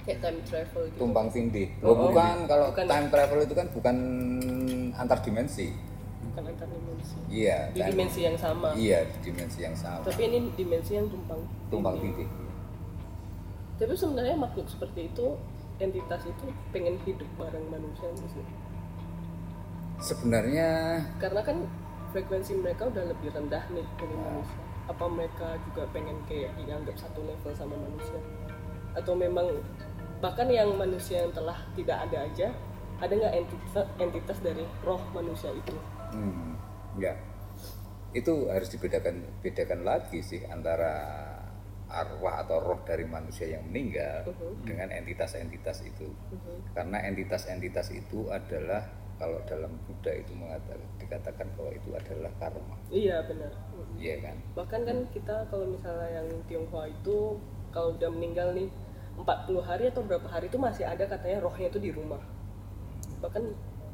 Kayak 0.02 0.20
time 0.22 0.40
travel 0.46 0.82
gitu. 0.88 1.00
Tumpang 1.02 1.28
tindih. 1.28 1.68
Oh, 1.82 1.92
Oh, 1.92 1.96
bukan 2.08 2.46
kalau 2.46 2.72
Bukan. 2.72 2.86
time 2.86 3.08
travel 3.10 3.40
itu 3.42 3.54
kan 3.54 3.68
bukan 3.70 3.96
antar 4.94 5.20
dimensi. 5.20 5.74
Bukan 6.36 6.52
antar 6.52 6.68
dimensi. 6.68 7.16
Iya, 7.32 7.72
Di 7.72 7.80
kan? 7.80 7.88
dimensi 7.96 8.20
yang 8.28 8.36
sama. 8.36 8.76
Iya, 8.76 9.08
di 9.08 9.18
dimensi 9.32 9.60
yang 9.64 9.72
sama. 9.80 10.04
Tapi 10.04 10.22
ini 10.28 10.52
dimensi 10.52 10.92
yang 11.00 11.08
tumpang. 11.08 11.40
Tumpang 11.72 11.96
tindih. 12.04 12.28
Tapi 13.80 13.96
sebenarnya 13.96 14.36
makhluk 14.36 14.68
seperti 14.68 15.08
itu 15.08 15.40
entitas 15.80 16.28
itu 16.28 16.46
pengen 16.76 17.00
hidup 17.08 17.28
bareng 17.40 17.64
manusia 17.72 18.12
sih? 18.20 18.44
Sebenarnya 20.04 21.00
Karena 21.24 21.40
kan 21.40 21.64
frekuensi 22.12 22.60
mereka 22.60 22.92
udah 22.92 23.16
lebih 23.16 23.32
rendah 23.32 23.64
nih 23.72 23.88
dari 23.96 24.16
manusia. 24.20 24.60
Apa 24.92 25.08
mereka 25.08 25.56
juga 25.72 25.88
pengen 25.96 26.20
kayak 26.28 26.52
dianggap 26.60 26.96
satu 27.00 27.24
level 27.24 27.52
sama 27.56 27.80
manusia? 27.80 28.20
Atau 28.92 29.16
memang 29.16 29.48
bahkan 30.20 30.52
yang 30.52 30.72
manusia 30.76 31.24
yang 31.24 31.32
telah 31.32 31.60
tidak 31.80 32.08
ada 32.12 32.28
aja 32.28 32.48
ada 32.96 33.12
nggak 33.12 33.36
entitas 33.36 33.88
entitas 34.00 34.38
dari 34.40 34.64
roh 34.84 35.00
manusia 35.12 35.52
itu? 35.52 35.76
Hmm, 36.16 36.56
enggak. 36.96 37.18
Itu 38.16 38.48
harus 38.48 38.72
dibedakan 38.72 39.44
bedakan 39.44 39.84
lagi 39.84 40.24
sih 40.24 40.48
antara 40.48 40.96
arwah 41.92 42.42
atau 42.42 42.58
roh 42.64 42.80
dari 42.82 43.06
manusia 43.06 43.46
yang 43.46 43.68
meninggal 43.70 44.26
dengan 44.64 44.90
entitas-entitas 44.90 45.86
itu. 45.86 46.08
Karena 46.74 47.04
entitas-entitas 47.06 47.92
itu 47.94 48.32
adalah 48.32 48.88
kalau 49.16 49.40
dalam 49.48 49.72
Buddha 49.88 50.12
itu 50.12 50.36
mengatakan 50.36 50.84
dikatakan 51.00 51.48
bahwa 51.56 51.72
itu 51.72 51.90
adalah 51.96 52.32
karma. 52.36 52.76
Iya 52.92 53.24
benar. 53.24 53.52
Iya 53.96 54.16
kan? 54.20 54.36
Bahkan 54.56 54.82
kan 54.84 54.98
kita 55.16 55.36
kalau 55.48 55.66
misalnya 55.72 56.10
yang 56.20 56.28
Tionghoa 56.52 56.92
itu 56.92 57.40
kalau 57.72 57.96
udah 57.96 58.12
meninggal 58.12 58.52
nih 58.52 58.68
40 59.16 59.64
hari 59.64 59.88
atau 59.88 60.04
berapa 60.04 60.28
hari 60.28 60.52
itu 60.52 60.60
masih 60.60 60.84
ada 60.84 61.08
katanya 61.08 61.40
rohnya 61.40 61.72
itu 61.72 61.80
di 61.80 61.92
rumah. 61.96 62.20
Bahkan 63.24 63.44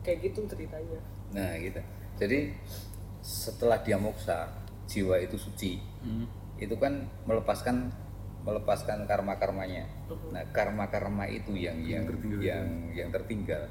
kayak 0.01 0.25
gitu 0.25 0.49
ceritanya. 0.49 0.97
Nah, 1.37 1.53
gitu. 1.61 1.77
Jadi 2.21 2.53
setelah 3.25 3.81
dia 3.81 3.97
moksa, 3.97 4.45
jiwa 4.85 5.17
itu 5.17 5.41
suci. 5.41 5.81
Itu 6.61 6.77
kan 6.77 7.09
melepaskan 7.25 7.89
melepaskan 8.45 9.09
karma-karmanya. 9.09 9.89
Nah, 10.29 10.45
karma-karma 10.53 11.25
itu 11.25 11.57
yang 11.57 11.81
yang 11.81 12.05
yang 12.37 12.65
yang 12.93 13.09
tertinggal. 13.09 13.65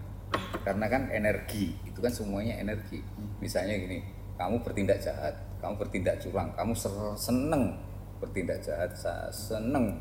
Karena 0.67 0.87
kan 0.91 1.07
energi, 1.15 1.79
itu 1.87 1.99
kan 2.03 2.11
semuanya 2.11 2.59
energi. 2.59 3.03
Misalnya 3.39 3.79
gini, 3.79 4.03
kamu 4.35 4.63
bertindak 4.67 4.99
jahat, 4.99 5.35
kamu 5.63 5.75
bertindak 5.79 6.19
curang, 6.23 6.51
kamu 6.55 6.75
seneng 7.19 7.79
bertindak 8.19 8.59
jahat, 8.63 8.91
seneng 9.31 9.99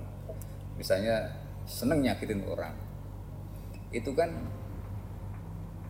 misalnya 0.77 1.34
seneng 1.70 2.01
nyakitin 2.01 2.46
orang. 2.50 2.74
Itu 3.89 4.13
kan 4.13 4.29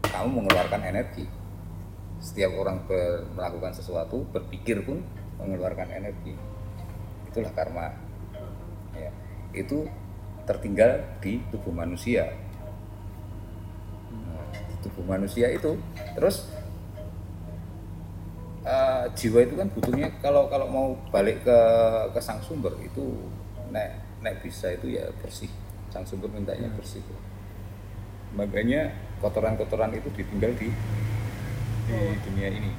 kamu 0.04 0.44
mengeluarkan 0.44 0.84
energi. 0.88 1.28
Setiap 2.20 2.52
orang 2.60 2.84
ber- 2.84 3.24
melakukan 3.36 3.72
sesuatu, 3.76 4.28
berpikir 4.36 4.84
pun 4.84 5.00
mengeluarkan 5.40 5.88
energi. 5.92 6.36
Itulah 7.32 7.52
karma. 7.56 7.96
Ya. 8.96 9.12
Itu 9.56 9.88
tertinggal 10.44 11.00
di 11.24 11.40
tubuh 11.50 11.72
manusia. 11.72 12.28
Nah, 14.12 14.46
di 14.52 14.76
tubuh 14.84 15.06
manusia 15.08 15.48
itu, 15.50 15.80
terus 16.18 16.52
eh, 18.68 19.06
jiwa 19.16 19.40
itu 19.46 19.54
kan 19.56 19.68
butuhnya 19.72 20.08
kalau 20.20 20.52
kalau 20.52 20.68
mau 20.68 20.88
balik 21.14 21.48
ke 21.48 21.60
ke 22.12 22.20
sang 22.20 22.42
sumber 22.44 22.76
itu 22.84 23.16
nek 23.72 23.96
nek 24.20 24.44
bisa 24.44 24.74
itu 24.76 25.00
ya 25.00 25.08
bersih. 25.24 25.50
Sang 25.94 26.04
sumber 26.04 26.28
mintanya 26.34 26.68
bersih 26.76 27.02
makanya 28.34 28.94
kotoran-kotoran 29.22 29.94
itu 29.98 30.10
ditinggal 30.14 30.54
di 30.58 30.70
di 31.90 32.18
dunia 32.30 32.48
ini. 32.54 32.72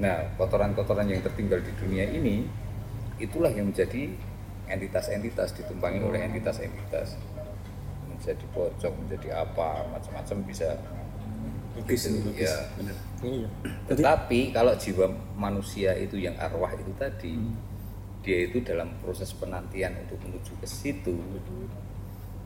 Nah, 0.00 0.34
kotoran-kotoran 0.36 1.08
yang 1.08 1.22
tertinggal 1.24 1.60
di 1.64 1.72
dunia 1.78 2.04
ini 2.08 2.44
itulah 3.20 3.52
yang 3.52 3.70
menjadi 3.70 4.12
entitas-entitas 4.66 5.52
ditumpangi 5.56 6.00
oleh 6.00 6.26
entitas-entitas 6.26 7.16
menjadi 8.08 8.44
pocong, 8.54 8.94
menjadi 9.02 9.42
apa, 9.42 9.82
macam-macam 9.90 10.36
bisa. 10.46 10.78
Logis 11.72 12.04
ini 12.12 12.20
logis. 12.20 12.52
Ya. 12.52 12.56
Benar. 12.76 12.96
iya 13.24 13.48
Tetapi 13.88 14.52
kalau 14.52 14.76
jiwa 14.76 15.08
manusia 15.40 15.96
itu 15.96 16.20
yang 16.20 16.36
arwah 16.36 16.68
itu 16.76 16.92
tadi, 17.00 17.34
dia 18.22 18.46
itu 18.46 18.60
dalam 18.60 18.92
proses 19.00 19.32
penantian 19.34 19.96
untuk 20.06 20.20
menuju 20.22 20.52
ke 20.60 20.68
situ, 20.68 21.16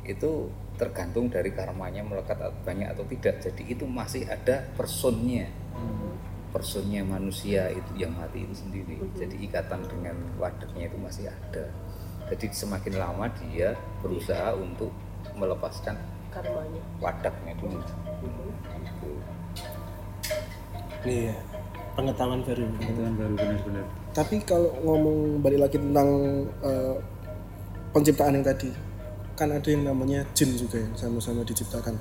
itu 0.06 0.48
tergantung 0.76 1.26
dari 1.28 1.50
karmanya 1.50 2.04
melekat 2.06 2.38
atau 2.38 2.56
banyak 2.62 2.88
atau 2.94 3.04
tidak. 3.10 3.42
Jadi 3.42 3.62
itu 3.74 3.84
masih 3.84 4.24
ada 4.28 4.62
personnya, 4.78 5.50
personnya 6.54 7.02
manusia 7.04 7.68
itu 7.72 7.92
yang 7.98 8.14
mati 8.14 8.46
itu 8.46 8.54
sendiri. 8.54 8.96
Jadi 9.18 9.36
ikatan 9.50 9.82
dengan 9.90 10.16
wadahnya 10.38 10.86
itu 10.88 10.98
masih 11.00 11.28
ada. 11.28 11.66
Jadi 12.30 12.50
semakin 12.50 12.94
lama 12.98 13.26
dia 13.38 13.74
berusaha 14.02 14.54
untuk 14.54 14.90
melepaskan 15.36 15.98
Karmanya. 16.30 16.82
wadahnya 17.02 17.52
dulu. 17.60 17.78
Gitu. 17.80 19.10
iya 21.06 21.34
pengetahuan 21.94 22.42
baru 22.42 22.66
Pengetahuan 22.76 23.14
baru 23.14 23.34
benar-benar. 23.38 23.86
tapi 24.10 24.36
kalau 24.42 24.70
ngomong 24.82 25.38
balik 25.38 25.60
lagi 25.68 25.78
tentang 25.78 26.08
eh, 26.66 26.96
penciptaan 27.94 28.34
yang 28.36 28.46
tadi 28.46 28.70
kan 29.36 29.52
ada 29.52 29.68
yang 29.68 29.84
namanya 29.84 30.24
jin 30.32 30.56
juga 30.56 30.80
yang 30.80 30.96
sama-sama 30.96 31.44
diciptakan 31.44 31.94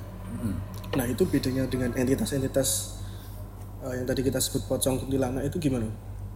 nah 0.96 1.04
itu 1.04 1.28
bedanya 1.28 1.68
dengan 1.68 1.92
entitas-entitas 1.92 2.96
eh, 3.84 4.00
yang 4.00 4.06
tadi 4.08 4.24
kita 4.24 4.40
sebut 4.40 4.64
pocong 4.64 5.04
kuntilanak 5.04 5.44
itu 5.46 5.60
gimana 5.60 5.86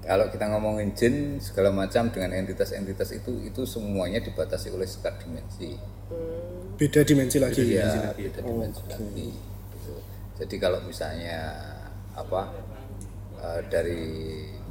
Kalau 0.00 0.32
kita 0.32 0.48
ngomongin 0.48 0.96
jin 0.96 1.36
segala 1.44 1.68
macam 1.70 2.08
dengan 2.08 2.32
entitas-entitas 2.32 3.20
itu 3.20 3.36
itu 3.44 3.62
semuanya 3.68 4.18
dibatasi 4.24 4.72
oleh 4.72 4.88
sekat 4.88 5.20
dimensi. 5.20 5.76
beda 6.80 7.04
dimensi 7.04 7.36
lagi 7.36 7.60
Iya, 7.76 8.16
beda 8.16 8.40
dimensi 8.40 8.80
lagi. 8.88 9.28
Gitu. 9.76 9.92
Jadi 10.40 10.56
kalau 10.56 10.80
misalnya 10.88 11.52
apa 12.16 12.48
eh, 13.44 13.60
dari 13.68 14.02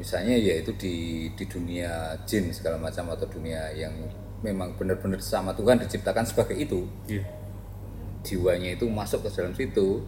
misalnya 0.02 0.34
yaitu 0.34 0.74
di 0.76 1.30
di 1.38 1.46
dunia 1.46 2.18
jin 2.26 2.50
segala 2.50 2.82
macam 2.82 3.14
atau 3.14 3.30
dunia 3.30 3.70
yang 3.78 3.94
memang 4.40 4.76
benar-benar 4.80 5.20
sama 5.20 5.52
Tuhan 5.52 5.80
diciptakan 5.84 6.24
sebagai 6.24 6.56
itu, 6.56 6.88
Iya. 7.08 7.24
jiwanya 8.24 8.76
itu 8.76 8.88
masuk 8.88 9.24
ke 9.26 9.30
dalam 9.36 9.52
situ, 9.56 10.04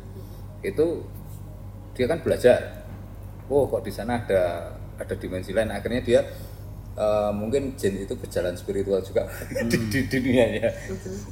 itu 0.62 0.86
dia 1.96 2.06
kan 2.08 2.20
belajar. 2.24 2.88
Oh 3.52 3.68
kok 3.68 3.84
di 3.84 3.92
sana 3.92 4.24
ada 4.24 4.72
ada 4.96 5.14
dimensi 5.20 5.52
lain. 5.52 5.72
Akhirnya 5.76 6.00
dia 6.00 6.22
eh, 6.96 7.32
mungkin 7.36 7.76
jin 7.76 8.00
itu 8.04 8.16
berjalan 8.16 8.56
spiritual 8.56 9.04
juga 9.04 9.28
di, 9.72 9.78
di 9.92 10.00
dunianya 10.08 10.72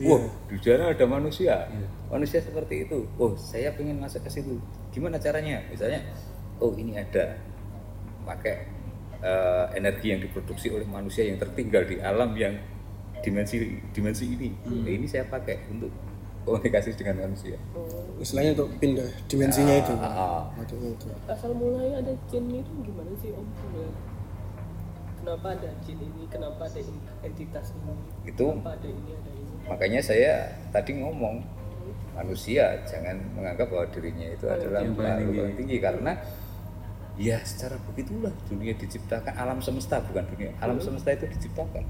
wah 0.03 0.23
di 0.51 0.59
sana 0.59 0.91
ada 0.91 1.05
manusia. 1.07 1.67
Manusia 2.11 2.43
seperti 2.43 2.83
itu. 2.87 3.07
Oh 3.15 3.35
saya 3.39 3.71
pengen 3.75 3.99
masuk 4.03 4.23
ke 4.27 4.31
situ. 4.31 4.59
Gimana 4.91 5.15
caranya? 5.15 5.63
Misalnya 5.71 6.03
oh 6.59 6.75
ini 6.75 6.99
ada 6.99 7.39
pakai 8.27 8.67
eh, 9.23 9.65
energi 9.79 10.11
yang 10.11 10.19
diproduksi 10.19 10.67
oleh 10.75 10.83
manusia 10.83 11.23
yang 11.23 11.39
tertinggal 11.39 11.87
di 11.87 12.03
alam 12.03 12.35
yang 12.35 12.59
dimensi 13.21 13.79
dimensi 13.91 14.23
ini. 14.29 14.49
Ya, 14.85 14.91
ini 14.95 15.05
saya 15.07 15.27
pakai 15.27 15.67
untuk 15.71 15.91
komunikasi 16.47 16.95
dengan 16.95 17.29
manusia. 17.29 17.57
Istilahnya 18.19 18.57
untuk 18.57 18.69
pindah 18.79 19.09
dimensinya 19.29 19.75
itu. 19.75 19.93
Ah, 19.99 20.07
ah. 20.07 20.39
Makanya 20.57 20.89
itu. 20.95 21.07
Asal 21.29 21.51
mulanya 21.53 22.01
ada 22.01 22.13
jin 22.31 22.45
itu 22.49 22.71
gimana 22.83 23.11
sih 23.21 23.29
om? 23.35 23.45
Kenapa 25.19 25.47
ada 25.53 25.69
jin 25.83 25.99
ini? 25.99 26.23
Kenapa 26.31 26.65
ada 26.65 26.79
entitas 27.21 27.75
ini? 27.75 27.93
Itu- 28.25 28.55
kenapa 28.55 28.73
ada 28.79 28.87
ini 28.87 29.11
ada 29.13 29.31
ini? 29.35 29.47
makanya 29.69 30.01
saya 30.01 30.49
tadi 30.73 30.97
ngomong 30.97 31.45
manusia 32.15 32.79
jangan 32.89 33.21
menganggap 33.37 33.69
bahwa 33.69 33.85
dirinya 33.93 34.27
itu 34.33 34.49
adalah 34.49 34.81
yang 34.81 34.97
paling 34.97 35.05
makhluk 35.05 35.29
tinggi. 35.29 35.39
paling 35.39 35.57
tinggi 35.61 35.77
karena 35.77 36.11
ya 37.19 37.37
secara 37.43 37.75
begitulah 37.85 38.33
dunia 38.49 38.73
diciptakan. 38.73 39.33
Alam 39.35 39.59
semesta 39.61 39.99
bukan 40.01 40.25
dunia. 40.31 40.55
Alam 40.63 40.79
semesta 40.81 41.11
itu 41.13 41.27
diciptakan 41.27 41.83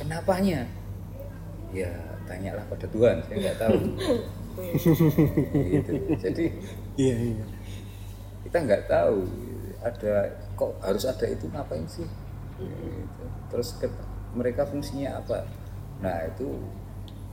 kenapanya? 0.00 0.66
Ya 1.74 1.90
tanyalah 2.24 2.64
pada 2.70 2.86
Tuhan 2.88 3.16
saya 3.26 3.36
nggak 3.40 3.58
tahu. 3.60 3.78
Gitu. 5.74 5.92
Jadi 6.14 6.44
iya 6.94 7.16
iya. 7.34 7.46
kita 8.46 8.62
nggak 8.62 8.86
tahu 8.86 9.26
ada 9.82 10.30
kok 10.54 10.72
harus 10.78 11.04
ada 11.04 11.26
itu 11.26 11.50
ngapain 11.50 11.84
sih? 11.90 12.06
Gitu. 12.54 13.24
terus 13.50 13.74
ke- 13.82 13.90
mereka 14.30 14.62
fungsinya 14.62 15.18
apa? 15.18 15.42
Nah 15.98 16.22
itu 16.30 16.46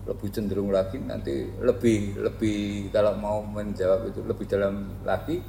lebih 0.02 0.34
cenderung 0.34 0.74
lagi 0.74 0.98
nanti 0.98 1.46
lebih 1.62 2.18
lebih 2.18 2.90
kalau 2.90 3.14
mau 3.22 3.46
menjawab 3.46 4.10
itu 4.10 4.26
lebih 4.26 4.50
dalam 4.50 4.98
lagi 5.06 5.46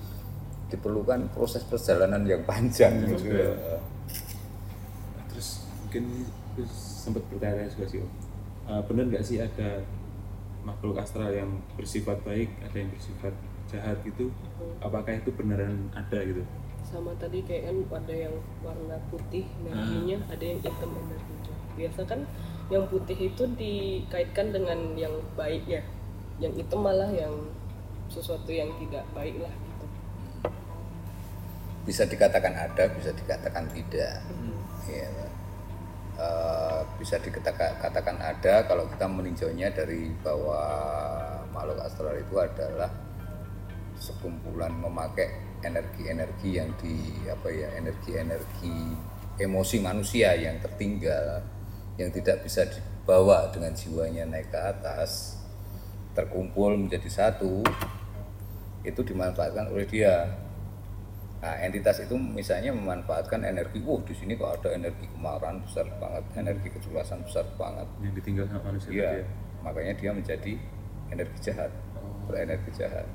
diperlukan 0.68 1.32
proses 1.32 1.64
perjalanan 1.64 2.20
yang 2.28 2.44
panjang. 2.44 3.00
Gitu. 3.08 3.32
Nah, 3.32 3.80
terus 5.32 5.64
mungkin 5.80 6.28
terus 6.52 6.91
sempat 7.02 7.26
bertanya 7.26 7.66
juga 7.66 7.86
sih 7.90 7.98
Om. 7.98 8.10
Uh, 8.62 8.82
benar 8.86 9.04
nggak 9.10 9.24
sih 9.26 9.42
ada 9.42 9.82
makhluk 10.62 10.94
astral 11.02 11.34
yang 11.34 11.58
bersifat 11.74 12.22
baik 12.22 12.46
ada 12.62 12.76
yang 12.78 12.90
bersifat 12.94 13.34
jahat 13.66 13.98
gitu? 14.06 14.30
Apakah 14.78 15.18
itu 15.18 15.34
beneran 15.34 15.90
ada 15.98 16.22
gitu? 16.22 16.46
Sama 16.86 17.10
tadi 17.18 17.42
kayak 17.42 17.74
kan 17.74 18.06
ada 18.06 18.14
yang 18.14 18.34
warna 18.62 18.96
putih 19.10 19.42
energinya 19.66 20.22
ada 20.30 20.44
yang 20.46 20.60
hitam 20.62 20.90
energinya 20.94 21.54
biasa 21.72 22.00
kan 22.04 22.20
yang 22.68 22.84
putih 22.88 23.18
itu 23.32 23.42
dikaitkan 23.58 24.54
dengan 24.54 24.94
yang 24.94 25.12
baik 25.34 25.66
ya. 25.66 25.82
Yang 26.38 26.64
hitam 26.64 26.80
malah 26.86 27.10
yang 27.10 27.32
sesuatu 28.06 28.48
yang 28.52 28.68
tidak 28.78 29.04
baik 29.16 29.36
lah 29.40 29.50
gitu. 29.50 29.86
Bisa 31.88 32.06
dikatakan 32.06 32.54
ada 32.54 32.84
bisa 32.94 33.10
dikatakan 33.10 33.66
tidak. 33.72 34.22
Ya. 34.86 35.31
Eh, 36.22 36.80
bisa 37.02 37.18
dikatakan 37.18 37.82
katakan 37.82 38.14
ada 38.22 38.62
kalau 38.62 38.86
kita 38.86 39.10
meninjaunya 39.10 39.74
dari 39.74 40.14
bahwa 40.22 40.60
makhluk 41.50 41.82
astral 41.82 42.14
itu 42.14 42.38
adalah 42.38 42.86
sekumpulan 43.98 44.70
memakai 44.70 45.34
energi-energi 45.66 46.62
yang 46.62 46.70
di 46.78 47.26
apa 47.26 47.50
ya 47.50 47.74
energi-energi 47.74 48.94
emosi 49.34 49.82
manusia 49.82 50.30
yang 50.38 50.62
tertinggal 50.62 51.42
yang 51.98 52.14
tidak 52.14 52.46
bisa 52.46 52.70
dibawa 52.70 53.50
dengan 53.50 53.74
jiwanya 53.74 54.22
naik 54.22 54.54
ke 54.54 54.60
atas 54.62 55.42
terkumpul 56.14 56.78
menjadi 56.78 57.10
satu 57.10 57.66
itu 58.86 59.00
dimanfaatkan 59.02 59.74
oleh 59.74 59.90
dia 59.90 60.38
Nah, 61.42 61.58
entitas 61.58 61.98
itu 61.98 62.14
misalnya 62.14 62.70
memanfaatkan 62.70 63.42
energi, 63.42 63.82
wah 63.82 63.98
di 64.00 64.14
sini 64.14 64.32
kok 64.32 64.54
ada 64.54 64.70
energi 64.72 65.10
kemarahan 65.10 65.58
besar 65.58 65.90
banget, 65.98 66.22
energi 66.36 66.70
keculasan 66.70 67.18
besar 67.20 67.42
banget. 67.52 67.82
yang 67.98 68.14
ditinggal 68.14 68.46
sama 68.46 68.62
manusia 68.64 68.88
Iya, 68.88 69.02
tadi 69.04 69.18
ya 69.18 69.26
makanya 69.60 69.92
dia 69.96 70.10
menjadi 70.12 70.52
energi 71.08 71.38
jahat, 71.40 71.70
berenergi 72.24 72.70
jahat. 72.72 73.06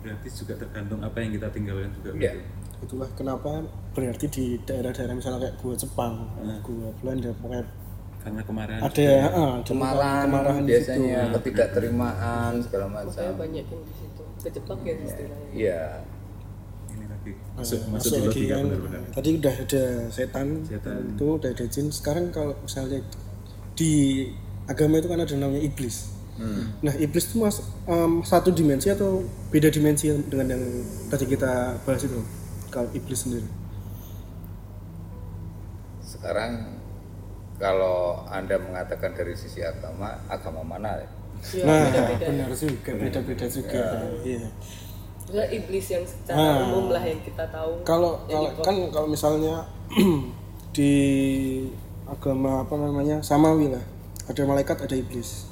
berarti 0.00 0.28
juga 0.30 0.52
tergantung 0.54 1.00
apa 1.00 1.16
yang 1.16 1.32
kita 1.32 1.48
tinggalkan 1.48 1.88
juga 1.94 2.10
Iya. 2.10 2.32
berarti. 2.32 2.40
itulah 2.80 3.08
kenapa 3.14 3.50
berarti 3.90 4.26
di 4.28 4.44
daerah-daerah 4.60 5.14
misalnya 5.14 5.38
kayak 5.42 5.56
gua 5.58 5.74
Jepang 5.74 6.14
gua 6.62 6.88
Belanda 6.98 7.30
pokoknya 7.34 7.62
karena 8.18 8.40
kemarahan 8.42 8.80
ada 8.82 8.92
juga. 8.94 9.28
ah, 9.30 9.54
Kemarahan, 9.62 10.24
kemarahan 10.26 10.62
situ. 10.62 10.70
biasanya, 10.70 11.20
ketidakterimaan 11.34 12.52
segala 12.60 12.86
makanya 12.86 13.08
macam. 13.12 13.32
banyak 13.38 13.64
yang 13.66 13.82
di 13.82 13.94
situ 13.94 14.22
kejebak 14.42 14.78
ya 14.80 14.94
istilahnya 14.98 15.48
Iya, 15.50 15.82
lagi 17.24 17.32
Nah, 17.32 17.62
masuk 17.64 17.80
masuk 17.88 17.88
masuk 17.88 18.12
di 18.12 18.20
lagi 18.20 18.28
logika 18.28 18.54
kan. 18.54 18.64
benar-benar. 18.68 19.00
Tadi 19.16 19.28
udah 19.40 19.54
ada 19.56 19.84
setan, 20.12 20.46
Setan. 20.68 21.00
itu 21.16 21.24
udah 21.24 21.50
ada 21.56 21.64
jin. 21.64 21.86
Sekarang 21.88 22.24
kalau 22.28 22.54
misalnya 22.60 23.00
di 23.74 23.92
agama 24.68 25.00
itu 25.00 25.08
kan 25.08 25.20
ada 25.24 25.34
namanya 25.34 25.64
iblis. 25.64 26.12
Nah 26.82 26.94
iblis 26.98 27.30
itu 27.30 27.38
mas 27.38 27.62
em, 27.86 28.20
satu 28.26 28.50
dimensi 28.50 28.90
atau 28.90 29.22
beda 29.54 29.70
dimensi 29.70 30.10
dengan 30.26 30.58
yang 30.58 30.62
tadi 31.06 31.30
kita 31.30 31.78
bahas 31.86 32.02
itu 32.02 32.18
kalau 32.68 32.90
iblis 32.92 33.22
sendiri? 33.22 33.46
Sekarang 36.02 36.74
kalau 37.56 38.26
anda 38.26 38.58
mengatakan 38.58 39.14
dari 39.14 39.38
sisi 39.38 39.62
agama, 39.62 40.18
agama 40.26 40.66
mana? 40.66 40.98
ya? 40.98 41.08
ya 41.54 41.62
nah 41.62 41.80
beda-beda 41.86 42.26
benar 42.34 42.50
juga 42.50 42.90
beda-beda 42.98 43.46
juga. 43.46 43.82
Iya 44.26 44.48
Iblis 45.26 45.86
yang 45.88 46.04
secara 46.04 46.36
Ah. 46.36 46.56
umum 46.64 46.88
lah 46.88 47.00
yang 47.00 47.16
kita 47.18 47.44
tahu 47.46 47.80
kalau 47.82 48.20
kalau 48.24 48.48
kan 48.60 48.76
kalau 48.88 49.08
misalnya 49.08 49.64
di 50.70 50.92
agama 52.04 52.60
apa 52.60 52.74
namanya 52.74 53.16
samawi 53.18 53.70
lah 53.70 53.84
ada 54.24 54.42
malaikat 54.42 54.76
ada 54.80 54.92
iblis 54.92 55.48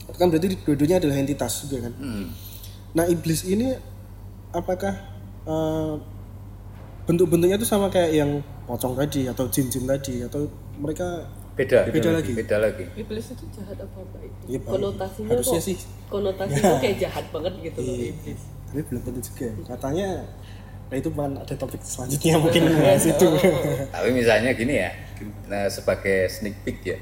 itu 0.00 0.14
kan 0.14 0.28
berarti 0.28 0.54
dua-duanya 0.60 0.96
adalah 0.98 1.16
entitas 1.16 1.64
juga 1.64 1.86
kan 1.86 1.94
Hmm. 1.96 2.26
nah 2.92 3.04
iblis 3.04 3.42
ini 3.44 3.74
apakah 4.50 4.94
eh, 5.44 5.94
bentuk-bentuknya 7.04 7.54
itu 7.54 7.64
sama 7.64 7.86
kayak 7.86 8.12
yang 8.12 8.30
pocong 8.64 8.94
tadi 8.94 9.26
atau 9.26 9.46
jin-jin 9.46 9.84
tadi 9.84 10.22
atau 10.22 10.46
mereka 10.76 11.26
Beda, 11.56 11.88
Beda 11.88 12.12
lagi. 12.12 12.36
Beda 12.36 12.60
lagi. 12.60 12.84
iblis 12.94 13.32
itu 13.32 13.48
jahat 13.50 13.80
apa 13.80 13.96
baik 14.12 14.28
baik. 14.44 14.60
konotasinya 14.62 15.32
Harusnya 15.32 15.56
kok 15.56 15.64
sih. 15.64 15.76
konotasinya 16.06 16.76
kayak 16.76 16.96
jahat 17.08 17.24
banget 17.32 17.52
gitu 17.64 17.78
loh 17.80 17.94
Iya. 17.96 18.06
iblis 18.12 18.40
tapi 18.76 18.92
belum 18.92 19.02
tentu 19.08 19.20
juga 19.32 19.48
katanya 19.72 20.28
nah 20.86 20.96
itu 21.00 21.08
kan 21.16 21.32
ada 21.32 21.54
topik 21.56 21.80
selanjutnya 21.80 22.36
mungkin 22.38 22.62
bahas 22.78 23.08
itu. 23.10 23.26
Tapi 23.96 24.08
misalnya 24.14 24.54
gini 24.54 24.78
ya, 24.86 24.94
nah 25.50 25.66
sebagai 25.66 26.30
sneak 26.30 26.62
peek 26.62 26.78
ya, 26.86 26.94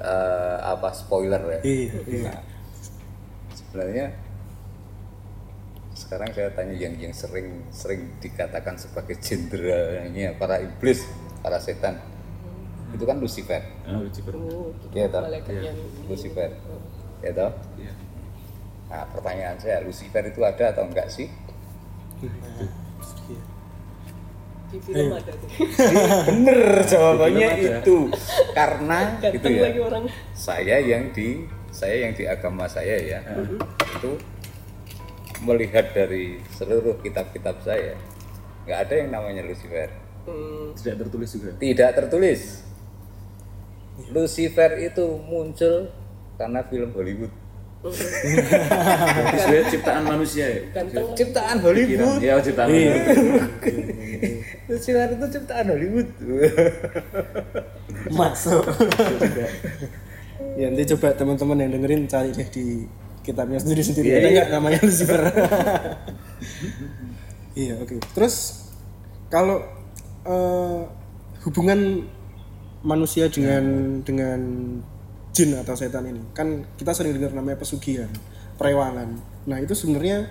eh, 0.00 0.56
apa 0.64 0.96
spoiler 0.96 1.42
ya. 1.44 1.60
iya 1.60 1.92
iya. 2.08 2.32
Nah, 2.32 2.40
sebenarnya 3.52 4.06
sekarang 5.92 6.32
saya 6.32 6.56
tanya 6.56 6.72
yang 6.72 6.96
yang 6.96 7.12
sering 7.12 7.68
sering 7.68 8.16
dikatakan 8.24 8.80
sebagai 8.80 9.20
jenderalnya 9.20 10.32
para 10.40 10.64
iblis, 10.64 11.04
para 11.44 11.60
setan, 11.60 12.00
itu 12.96 13.04
kan 13.04 13.20
Lucifer, 13.20 13.60
ah 13.92 14.00
Lucifer. 14.00 14.32
Oh, 14.40 14.72
Iya, 14.96 15.12
toh? 15.12 15.20
malaikat 15.20 15.52
yang 15.60 15.76
Lucifer, 16.08 16.48
ya 17.20 17.30
toh? 17.36 17.52
Iya. 17.76 17.92
Nah 18.92 19.08
pertanyaan 19.08 19.56
saya, 19.56 19.80
Lucifer 19.80 20.20
itu 20.28 20.44
ada 20.44 20.76
atau 20.76 20.84
enggak 20.84 21.08
sih? 21.08 21.32
di 24.72 24.80
film 24.80 25.12
ada 25.12 25.32
tuh. 25.36 25.48
Bener 26.32 26.80
jawabannya 26.88 27.48
Film 27.52 27.68
ada. 27.68 27.80
itu, 27.84 27.96
karena 28.56 28.98
gitu 29.20 29.48
ya. 29.52 29.62
lagi 29.68 29.80
orang. 29.84 30.04
saya 30.32 30.76
yang 30.80 31.12
di 31.12 31.44
saya 31.68 32.08
yang 32.08 32.12
di 32.16 32.24
agama 32.24 32.64
saya 32.64 32.96
ya 32.96 33.20
itu 34.00 34.16
melihat 35.44 35.92
dari 35.92 36.40
seluruh 36.56 36.96
kitab-kitab 37.04 37.60
saya 37.60 38.00
nggak 38.64 38.78
ada 38.88 38.94
yang 38.96 39.10
namanya 39.12 39.42
Lucifer. 39.44 39.92
Hmm, 40.24 40.72
tidak 40.78 41.04
tertulis 41.04 41.28
juga? 41.34 41.50
Tidak 41.60 41.90
tertulis. 41.92 42.40
Lucifer 44.08 44.70
itu 44.80 45.04
muncul 45.20 45.92
karena 46.40 46.64
film 46.64 46.90
Hollywood 46.96 47.41
sebenarnya 47.90 49.64
ciptaan 49.74 50.02
manusia 50.06 50.44
ya? 50.46 50.60
Ganteng 50.70 51.06
ciptaan. 51.18 51.56
Hollywood. 51.58 52.22
Ya 52.22 52.38
ciptaan 52.38 52.68
Hollywood. 52.70 53.02
Lucifer 54.70 55.08
itu 55.10 55.26
ciptaan 55.34 55.66
Hollywood. 55.66 56.08
Masuk. 58.14 58.62
Ya 60.54 60.70
nanti 60.70 60.84
coba 60.94 61.14
teman-teman 61.18 61.58
yang 61.58 61.70
dengerin 61.74 62.06
cari 62.06 62.30
deh 62.30 62.48
di 62.50 62.86
kitabnya 63.22 63.58
sendiri-sendiri 63.62 64.06
Iya, 64.10 64.16
ada 64.18 64.28
iya. 64.28 64.34
nggak 64.34 64.48
namanya 64.50 64.78
Lucifer? 64.82 65.20
Iya 67.52 67.74
oke. 67.84 67.96
Terus 68.14 68.34
kalau 69.28 69.60
eh, 70.24 70.80
hubungan 71.46 72.06
manusia 72.82 73.30
dengan 73.30 73.64
dengan 74.02 74.40
jin 75.32 75.56
atau 75.56 75.74
setan 75.74 76.06
ini. 76.08 76.20
Kan 76.36 76.64
kita 76.76 76.92
sering 76.92 77.16
dengar 77.16 77.32
namanya 77.32 77.58
pesugihan 77.60 78.08
perewangan. 78.60 79.16
Nah 79.48 79.58
itu 79.58 79.72
sebenarnya 79.72 80.28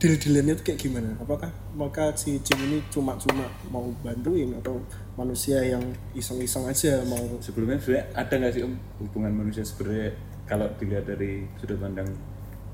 deal-dealannya 0.00 0.56
itu 0.56 0.64
kayak 0.64 0.80
gimana? 0.80 1.10
Apakah 1.20 1.52
maka 1.76 2.12
si 2.16 2.40
jin 2.40 2.58
ini 2.66 2.78
cuma-cuma 2.88 3.46
mau 3.68 3.84
bantuin 4.00 4.50
atau 4.58 4.80
manusia 5.14 5.60
yang 5.60 5.84
iseng-iseng 6.16 6.64
aja 6.66 7.04
mau? 7.06 7.20
Sebelumnya 7.44 7.78
sebenarnya 7.78 8.06
ada 8.16 8.34
nggak 8.36 8.52
sih 8.52 8.62
om 8.64 8.74
hubungan 9.00 9.32
manusia 9.32 9.62
sebenarnya 9.62 10.16
kalau 10.48 10.66
dilihat 10.80 11.04
dari 11.06 11.46
sudut 11.60 11.78
pandang 11.78 12.08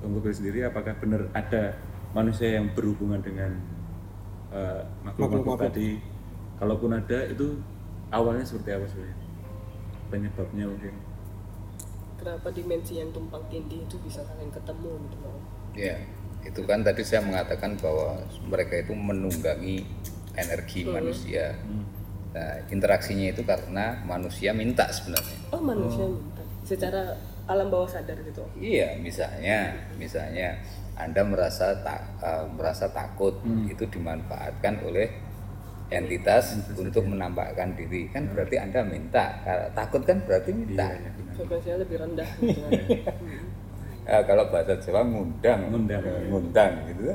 om 0.01 0.11
Gopil 0.17 0.33
sendiri 0.33 0.65
apakah 0.65 0.95
benar 1.03 1.29
ada 1.35 1.77
manusia 2.15 2.57
yang 2.57 2.73
berhubungan 2.73 3.21
dengan 3.21 3.53
eh, 4.55 4.81
makhluk-makhluk 5.05 5.61
Makhluk-makhluk. 5.61 5.75
tadi? 5.75 5.91
Kalaupun 6.57 6.91
ada 6.95 7.19
itu 7.29 7.59
awalnya 8.09 8.47
seperti 8.47 8.71
apa 8.73 8.87
sebenarnya? 8.89 9.19
Penyebabnya 10.07 10.65
mungkin 10.71 10.95
kenapa 12.17 12.49
dimensi 12.53 12.99
yang 12.99 13.13
tumpang 13.13 13.45
tindih 13.49 13.85
itu 13.85 13.97
bisa 14.03 14.25
saling 14.25 14.51
ketemu 14.51 14.93
gitu 15.09 15.17
loh? 15.23 15.39
Ya, 15.77 15.97
itu 16.43 16.61
kan 16.65 16.81
tadi 16.83 17.03
saya 17.05 17.23
mengatakan 17.23 17.77
bahwa 17.79 18.21
mereka 18.49 18.81
itu 18.81 18.93
menunggangi 18.97 19.85
energi 20.37 20.85
manusia. 20.85 21.57
Nah, 22.37 22.61
interaksinya 22.69 23.33
itu 23.33 23.41
karena 23.45 24.05
manusia 24.05 24.53
minta 24.53 24.85
sebenarnya. 24.93 25.37
oh 25.57 25.63
manusia 25.65 26.05
minta. 26.05 26.45
Secara 26.67 27.17
alam 27.49 27.71
bawah 27.71 27.89
sadar 27.89 28.19
gitu? 28.27 28.43
Iya, 28.59 28.99
misalnya, 29.01 29.73
misalnya 29.97 30.61
Anda 30.99 31.23
merasa 31.25 31.73
tak 31.81 32.01
eh, 32.21 32.45
merasa 32.53 32.91
takut 32.93 33.41
itu 33.71 33.85
dimanfaatkan 33.89 34.85
oleh 34.85 35.09
entitas 35.89 36.45
untuk 36.73 37.05
menampakkan 37.05 37.73
diri 37.73 38.11
kan 38.11 38.27
berarti 38.29 38.57
Anda 38.57 38.83
minta. 38.83 39.39
Kalau 39.41 39.67
takut 39.73 40.03
kan 40.03 40.19
berarti 40.21 40.51
minta. 40.51 40.91
frekuensinya 41.37 41.77
lebih 41.79 41.97
rendah 42.01 42.29
gitu 42.41 42.61
kan 42.61 43.17
Eh, 44.07 44.23
kalau 44.23 44.47
bahasa 44.49 44.79
Jawa 44.79 45.03
ngundang, 45.03 45.67
Ngundang. 45.67 45.99
ngundang 46.31 46.73
gitu. 46.87 47.11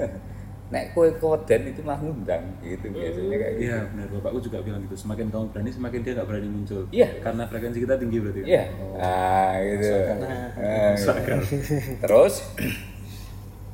Nek 0.72 0.92
kue 0.92 1.08
koden 1.18 1.68
itu 1.68 1.80
mah 1.82 1.96
ngundang 1.96 2.44
gitu 2.60 2.88
biasanya 2.88 3.28
kayak 3.34 3.54
gitu. 3.56 3.64
Iya 3.66 3.78
benar 3.88 4.08
bapakku 4.12 4.40
juga 4.40 4.58
bilang 4.60 4.84
gitu 4.84 4.96
semakin 4.98 5.28
kamu 5.28 5.46
berani 5.52 5.72
semakin 5.72 6.00
dia 6.00 6.12
nggak 6.16 6.28
berani 6.28 6.48
muncul 6.48 6.82
Iya. 6.92 7.10
karena 7.20 7.44
frekuensi 7.44 7.80
kita 7.80 7.96
tinggi 7.96 8.18
berarti 8.20 8.40
Iya. 8.44 8.64
Ah, 8.96 9.52
gitu. 9.64 9.88
Ah, 9.88 10.08
gitu. 10.08 10.96
Masuk 10.96 11.16
akal. 11.18 11.40
Terus 12.04 12.34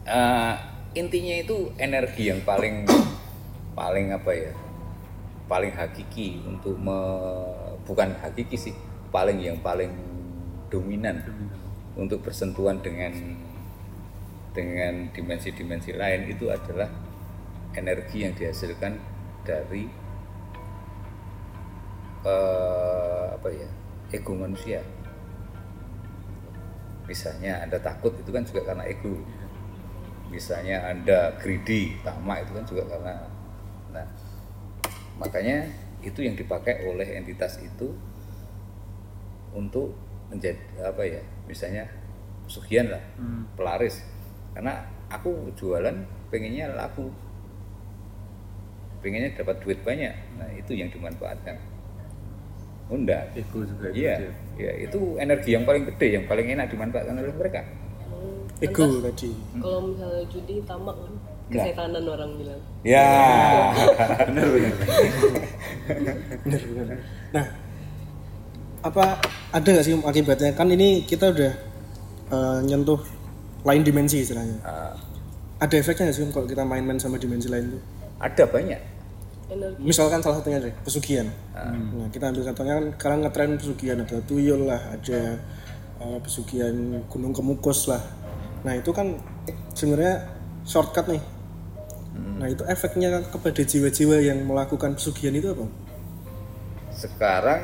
eh, 0.10 0.54
intinya 0.96 1.36
itu 1.38 1.58
energi 1.76 2.24
yang 2.30 2.42
paling 2.42 2.86
paling 3.74 4.08
apa 4.10 4.32
ya? 4.32 4.52
Paling 5.48 5.72
hakiki 5.72 6.44
untuk 6.44 6.76
me- 6.76 7.80
bukan 7.88 8.12
hakiki 8.20 8.60
sih, 8.60 8.76
paling 9.16 9.40
yang 9.40 9.58
paling 9.64 9.96
dominan 10.68 11.24
untuk 11.96 12.20
bersentuhan 12.20 12.84
dengan 12.84 13.16
dengan 14.52 15.08
dimensi-dimensi 15.16 15.96
lain 15.96 16.28
itu 16.28 16.52
adalah 16.52 16.92
energi 17.78 18.28
yang 18.28 18.34
dihasilkan 18.36 19.00
dari 19.48 19.88
eh, 22.28 23.26
apa 23.32 23.48
ya 23.54 23.70
ego 24.12 24.36
manusia. 24.36 24.84
Misalnya 27.08 27.64
anda 27.64 27.80
takut 27.80 28.12
itu 28.20 28.30
kan 28.36 28.44
juga 28.44 28.68
karena 28.68 28.84
ego. 28.84 29.16
Misalnya 30.28 30.92
anda 30.92 31.32
greedy 31.40 31.96
tamak 32.04 32.44
itu 32.44 32.52
kan 32.52 32.66
juga 32.68 32.84
karena 32.92 33.16
makanya 35.18 35.68
itu 36.06 36.24
yang 36.24 36.38
dipakai 36.38 36.86
oleh 36.88 37.18
entitas 37.18 37.58
itu 37.60 37.94
untuk 39.58 39.98
menjadi 40.30 40.60
apa 40.86 41.02
ya 41.08 41.22
misalnya 41.50 41.90
pesugihan 42.48 42.96
lah 42.96 43.04
pelaris. 43.58 44.04
Karena 44.56 44.86
aku 45.12 45.52
jualan 45.54 45.94
pengennya 46.32 46.72
laku. 46.74 47.12
Pengennya 49.04 49.38
dapat 49.38 49.62
duit 49.62 49.80
banyak. 49.86 50.14
Nah 50.42 50.50
itu 50.58 50.74
yang 50.74 50.90
dimanfaatkan. 50.90 51.60
Undang 52.88 53.28
ego 53.36 53.68
juga 53.68 53.92
itu 53.92 54.00
Iya, 54.00 54.16
iya 54.56 54.72
itu 54.88 55.20
energi 55.20 55.60
yang 55.60 55.68
paling 55.68 55.84
gede, 55.92 56.08
yang 56.18 56.26
paling 56.26 56.48
enak 56.56 56.72
dimanfaatkan 56.72 57.20
oleh 57.20 57.36
mereka. 57.36 57.62
ego 58.58 58.90
tadi. 59.06 59.30
kalau 59.62 59.94
misalnya 59.94 60.24
judi 60.34 60.66
tamak 60.66 60.98
kan 60.98 61.14
kesetanan 61.48 62.04
orang 62.04 62.32
bilang. 62.36 62.62
Ya. 62.84 63.08
benar 64.28 64.48
benar. 64.52 64.74
Bener 66.44 66.62
bener 66.62 66.98
nah 67.32 67.46
apa 68.84 69.20
ada 69.52 69.68
nggak 69.68 69.86
sih 69.86 69.96
akibatnya? 70.00 70.52
Kan 70.56 70.72
ini 70.72 71.04
kita 71.04 71.32
udah 71.34 71.52
eh, 72.32 72.60
nyentuh 72.64 73.00
lain 73.68 73.82
dimensi 73.84 74.24
istilahnya. 74.24 74.58
Ah, 74.64 74.96
ada 75.60 75.76
efeknya 75.76 76.08
nggak 76.08 76.16
sih 76.16 76.24
kalau 76.32 76.48
kita 76.48 76.64
main-main 76.64 77.00
sama 77.02 77.20
dimensi 77.20 77.52
lain 77.52 77.76
tuh? 77.76 77.82
Ada 78.22 78.44
banyak. 78.48 78.82
energi. 79.48 79.80
Misalkan 79.80 80.20
salah 80.20 80.44
satunya 80.44 80.60
deh 80.60 80.76
pesugihan. 80.84 81.28
Nah 81.56 82.08
kita 82.12 82.32
ambil 82.32 82.44
contohnya 82.52 82.74
kan 82.76 82.86
sekarang 83.00 83.20
ngetren 83.24 83.52
pesugihan 83.56 83.98
ada 84.04 84.18
tuyul 84.28 84.68
lah 84.68 84.82
ada 84.92 85.20
eh, 86.04 86.20
pesugihan 86.20 86.76
gunung 87.08 87.32
kemukus 87.32 87.88
lah. 87.88 88.04
Nah 88.68 88.76
itu 88.76 88.92
kan 88.92 89.16
sebenarnya 89.72 90.28
shortcut 90.68 91.08
nih 91.08 91.24
nah 92.38 92.48
itu 92.48 92.64
efeknya 92.66 93.22
kepada 93.28 93.62
jiwa-jiwa 93.62 94.18
yang 94.22 94.46
melakukan 94.46 94.94
pesugihan 94.94 95.34
itu 95.34 95.50
apa 95.50 95.66
Sekarang 96.92 97.62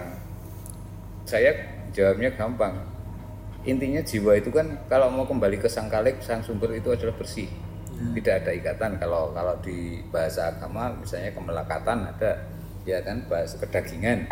saya 1.25 1.51
jawabnya 1.89 2.29
gampang. 2.35 2.75
Intinya 3.63 4.03
jiwa 4.03 4.35
itu 4.35 4.51
kan 4.51 4.77
kalau 4.91 5.07
mau 5.09 5.23
kembali 5.23 5.57
ke 5.57 5.71
sang 5.71 5.87
kalik, 5.87 6.19
sang 6.19 6.43
sumber 6.43 6.75
itu 6.75 6.91
adalah 6.91 7.15
bersih. 7.15 7.47
Tidak 8.13 8.33
ada 8.43 8.51
ikatan 8.51 8.99
kalau 8.99 9.31
kalau 9.31 9.55
di 9.63 10.03
bahasa 10.11 10.51
agama 10.51 10.91
misalnya 10.99 11.31
kemelekatan 11.31 11.97
ada 12.03 12.31
ya 12.83 12.99
kan 13.01 13.23
bahasa 13.31 13.55
kedagingan. 13.57 14.27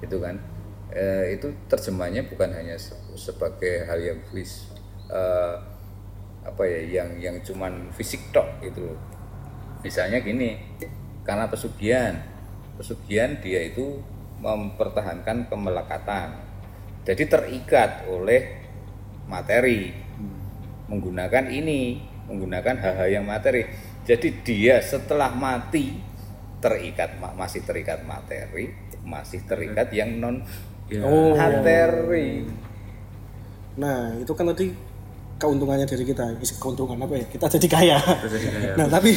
Itu 0.00 0.18
kan. 0.18 0.40
Eh, 0.94 1.34
itu 1.36 1.50
terjemahnya 1.66 2.24
bukan 2.30 2.54
hanya 2.54 2.78
se- 2.78 2.96
sebagai 3.18 3.82
hal 3.84 3.98
yang 3.98 4.18
fis 4.30 4.70
eh, 5.10 5.54
apa 6.44 6.62
ya 6.64 6.80
yang 7.02 7.10
yang 7.18 7.36
cuman 7.42 7.92
fisik 7.92 8.20
tok 8.32 8.46
gitu 8.64 8.88
loh. 8.92 8.98
Misalnya 9.84 10.24
gini, 10.24 10.56
karena 11.28 11.44
pesugihan, 11.46 12.16
pesugihan 12.80 13.36
dia 13.38 13.60
itu 13.68 14.00
mempertahankan 14.40 15.46
kemelekatan. 15.52 16.40
Jadi 17.04 17.28
terikat 17.28 18.08
oleh 18.08 18.64
materi, 19.28 19.92
menggunakan 20.88 21.52
ini, 21.52 22.00
menggunakan 22.24 22.80
hal-hal 22.80 23.08
yang 23.20 23.26
materi. 23.28 23.68
Jadi 24.04 24.40
dia 24.44 24.80
setelah 24.80 25.32
mati 25.32 26.00
terikat 26.64 27.20
ma- 27.20 27.36
masih 27.36 27.60
terikat 27.64 28.04
materi, 28.08 28.72
masih 29.04 29.44
terikat 29.44 29.92
yang 29.92 30.16
non 30.16 30.40
materi. 31.36 32.44
Nah, 33.76 34.16
itu 34.16 34.32
kan 34.32 34.48
tadi 34.48 34.72
keuntungannya 35.44 35.84
dari 35.84 36.04
kita. 36.08 36.24
Keuntungan 36.56 36.98
apa 37.04 37.14
ya? 37.20 37.24
Kita 37.28 37.46
jadi 37.52 37.68
kaya. 37.68 37.98
jadi 38.00 38.36
kayak 38.40 38.74
Nah, 38.80 38.86
tapi 38.88 39.12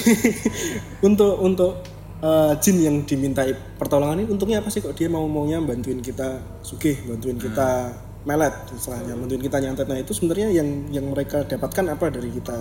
untuk 1.08 1.34
untuk 1.40 1.72
eh, 2.20 2.54
jin 2.60 2.78
yang 2.84 2.96
dimintai 3.08 3.56
pertolongan 3.80 4.22
ini 4.22 4.28
untungnya 4.28 4.60
apa 4.60 4.68
sih 4.68 4.84
kok 4.84 4.94
dia 4.94 5.08
mau 5.08 5.24
maunya 5.26 5.64
bantuin 5.64 6.04
kita 6.04 6.44
sugih, 6.62 7.00
bantuin 7.08 7.40
kita 7.40 7.96
melet 8.28 8.54
istilahnya, 8.76 9.16
bantuin 9.16 9.42
kita 9.42 9.58
nyantet. 9.64 9.88
Nah, 9.88 9.98
itu 10.04 10.12
sebenarnya 10.12 10.52
yang 10.52 10.70
yang 10.92 11.06
mereka 11.08 11.48
dapatkan 11.48 11.96
apa 11.96 12.12
dari 12.12 12.30
kita? 12.36 12.60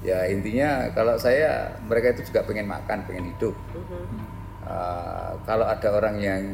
Ya 0.00 0.28
intinya 0.28 0.88
kalau 0.92 1.16
saya 1.16 1.76
mereka 1.84 2.16
itu 2.16 2.28
juga 2.32 2.44
pengen 2.44 2.68
makan, 2.68 3.04
pengen 3.08 3.32
hidup. 3.36 3.56
Uh, 4.64 5.34
kalau 5.48 5.66
ada 5.66 5.88
orang 5.90 6.20
yang 6.20 6.44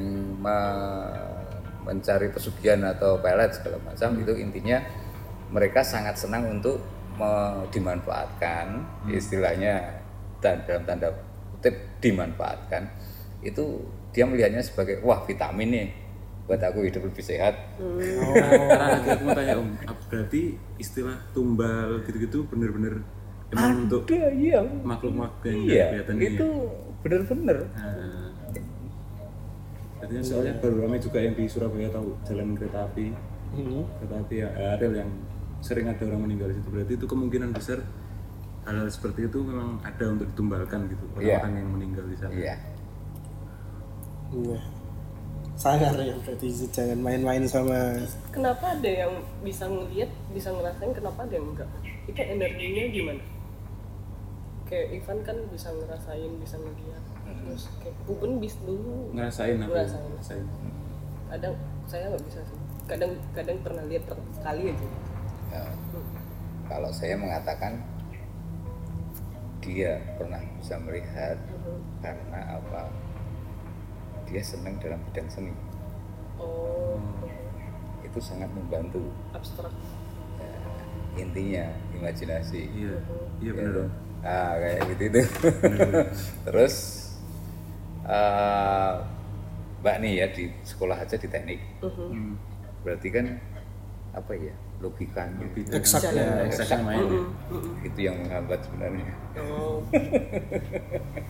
me- 0.41 1.37
mencari 1.87 2.27
pesugihan 2.35 2.83
atau 2.83 3.23
pelet 3.23 3.55
segala 3.55 3.79
macam 3.87 4.19
itu 4.19 4.35
intinya 4.35 4.83
mereka 5.51 5.83
sangat 5.87 6.19
senang 6.19 6.49
untuk 6.51 6.83
dimanfaatkan 7.73 8.85
istilahnya 9.09 10.05
dan 10.45 10.61
dalam 10.69 10.85
tanda 10.85 11.09
kutip 11.57 11.75
dimanfaatkan. 12.05 12.93
Itu 13.41 13.89
dia 14.13 14.29
melihatnya 14.29 14.61
sebagai 14.61 15.01
wah 15.01 15.25
vitamin 15.25 15.69
nih 15.73 15.89
buat 16.47 16.63
aku 16.63 16.87
hidup 16.87 17.09
lebih 17.09 17.25
sehat. 17.25 17.57
Nanti 17.81 19.09
aku 19.11 19.23
mau 19.27 19.35
tanya 19.35 19.59
om, 19.59 19.75
berarti 20.13 20.55
istilah 20.79 21.17
tumbal 21.35 22.05
gitu-gitu 22.07 22.47
bener-bener 22.47 23.03
emang 23.51 23.87
untuk 23.87 24.03
Ada, 24.11 24.31
iya. 24.35 24.59
makhluk-makhluk 24.63 25.47
yang 25.47 25.61
iya 25.67 25.85
kelihatan 25.95 26.17
itu 26.19 26.49
bener-bener 27.03 27.59
Nah, 27.79 28.35
artinya 30.03 30.23
soalnya 30.23 30.55
baru 30.59 30.87
ramai 30.87 30.99
juga 30.99 31.19
yang 31.23 31.35
di 31.35 31.47
Surabaya 31.47 31.89
tahu 31.91 32.15
jalan 32.27 32.59
kereta 32.59 32.91
api, 32.91 33.07
kereta 34.03 34.17
api 34.23 34.35
yang 34.43 34.53
rel 34.55 34.93
yang 34.93 35.11
sering 35.67 35.91
ada 35.91 36.03
orang 36.07 36.23
meninggal 36.31 36.55
di 36.55 36.63
situ. 36.63 36.69
Berarti 36.71 36.93
itu 36.95 37.07
kemungkinan 37.11 37.51
besar 37.51 37.83
hal-hal 38.67 38.87
seperti 38.91 39.27
itu 39.27 39.39
memang 39.43 39.79
ada 39.83 40.05
untuk 40.11 40.27
ditumbalkan 40.31 40.91
gitu 40.91 41.05
orang-orang 41.15 41.53
yang 41.59 41.69
meninggal 41.71 42.05
di 42.07 42.17
sana. 42.19 42.31
Iya. 42.35 42.55
Iya. 44.35 44.59
Sangar 45.57 45.97
ya 45.97 46.13
berarti 46.21 46.47
jangan 46.69 46.99
main-main 47.01 47.41
sama 47.49 47.97
kenapa 48.29 48.77
ada 48.77 48.91
yang 48.93 49.13
bisa 49.41 49.65
ngelihat 49.65 50.11
bisa 50.37 50.53
ngerasain 50.53 50.93
kenapa 50.93 51.25
ada 51.25 51.33
yang 51.33 51.49
enggak? 51.49 51.71
Itu 52.05 52.21
energinya 52.21 52.83
gimana? 52.93 53.23
Kayak 54.69 54.87
Ivan 55.01 55.19
kan 55.25 55.37
bisa 55.49 55.69
ngerasain 55.73 56.33
bisa 56.43 56.57
ngelihat 56.61 57.03
terus 57.25 57.71
kayak 57.81 57.97
Buben 58.05 58.43
bis 58.43 58.53
dulu. 58.67 59.15
Ngerasain 59.17 59.57
aku 59.63 59.71
Ngerasain. 59.73 60.05
ngerasain. 60.05 60.45
Kadang 61.33 61.55
saya 61.89 62.05
nggak 62.13 62.25
bisa 62.29 62.41
sih. 62.45 62.59
Kadang 62.85 63.13
kadang 63.33 63.57
pernah 63.65 63.85
lihat 63.89 64.05
per- 64.05 64.27
sekali 64.37 64.75
aja 64.75 64.89
Ya, 65.53 65.63
kalau 66.67 66.91
saya 66.91 67.15
mengatakan 67.15 67.79
dia 69.63 69.99
pernah 70.15 70.39
bisa 70.63 70.79
melihat 70.83 71.39
karena 72.03 72.41
apa? 72.59 72.91
Dia 74.27 74.43
senang 74.43 74.79
dalam 74.83 74.99
bidang 75.11 75.27
seni. 75.31 75.55
Oh. 76.39 76.99
Itu 78.03 78.19
sangat 78.19 78.51
membantu. 78.55 79.07
Abstrak. 79.35 79.71
Ya, 80.39 80.55
intinya 81.19 81.65
imajinasi. 81.95 82.63
Iya. 82.75 82.97
Iya 83.43 83.51
Ya, 83.51 83.53
benar 83.55 83.73
dong. 83.75 83.91
Ah 84.27 84.53
kayak 84.59 84.81
gitu 84.91 85.03
itu. 85.07 85.23
Terus 86.51 86.75
eh, 88.07 88.95
mbak 89.83 89.97
nih 90.03 90.13
ya 90.19 90.27
di 90.35 90.45
sekolah 90.67 90.99
aja 90.99 91.15
di 91.15 91.29
teknik. 91.31 91.61
Hmm. 91.83 92.35
berarti 92.87 93.11
kan 93.11 93.27
apa 94.15 94.31
ya 94.39 94.55
logikanya. 94.79 95.41
Logika. 95.41 95.73
Eksak 95.77 96.03
ya, 96.13 96.23
ya. 96.23 96.35
eksak 96.47 96.69
yang 96.69 96.85
main 96.85 97.05
ya. 97.09 97.23
itu 97.85 98.01
yang 98.05 98.17
menghambat 98.21 98.61
sebenarnya. 98.65 99.07
Oh. 99.37 99.81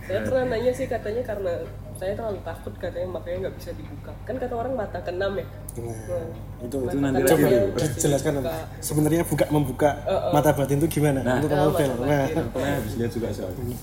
Saya 0.06 0.20
pernah 0.22 0.44
nanya 0.54 0.70
sih 0.70 0.86
katanya 0.86 1.22
karena 1.26 1.52
saya 1.96 2.12
terlalu 2.12 2.40
takut 2.44 2.74
katanya 2.76 3.08
makanya 3.08 3.36
nggak 3.48 3.56
bisa 3.58 3.70
dibuka. 3.74 4.12
Kan 4.22 4.34
kata 4.38 4.54
orang 4.54 4.72
mata 4.76 4.98
keenam 5.02 5.32
ya? 5.34 5.46
Nah, 5.76 5.96
Nah, 6.06 6.64
itu 6.64 6.76
itu 6.88 6.96
nanti 6.98 7.22
coba 7.26 7.46
dijelaskan 7.76 8.32
dibuka. 8.40 8.56
sebenarnya 8.80 9.22
buka 9.26 9.44
membuka 9.50 9.90
mata 10.32 10.50
batin 10.54 10.76
itu 10.80 10.88
gimana? 11.00 11.20
Nah. 11.24 11.36
untuk 11.40 11.52
Oh, 11.52 11.58
novel. 11.72 11.90
Nah, 12.04 12.24
pernah 12.52 12.70
habis 12.78 12.92
lihat 13.00 13.10
juga 13.14 13.28
soalnya. 13.32 13.76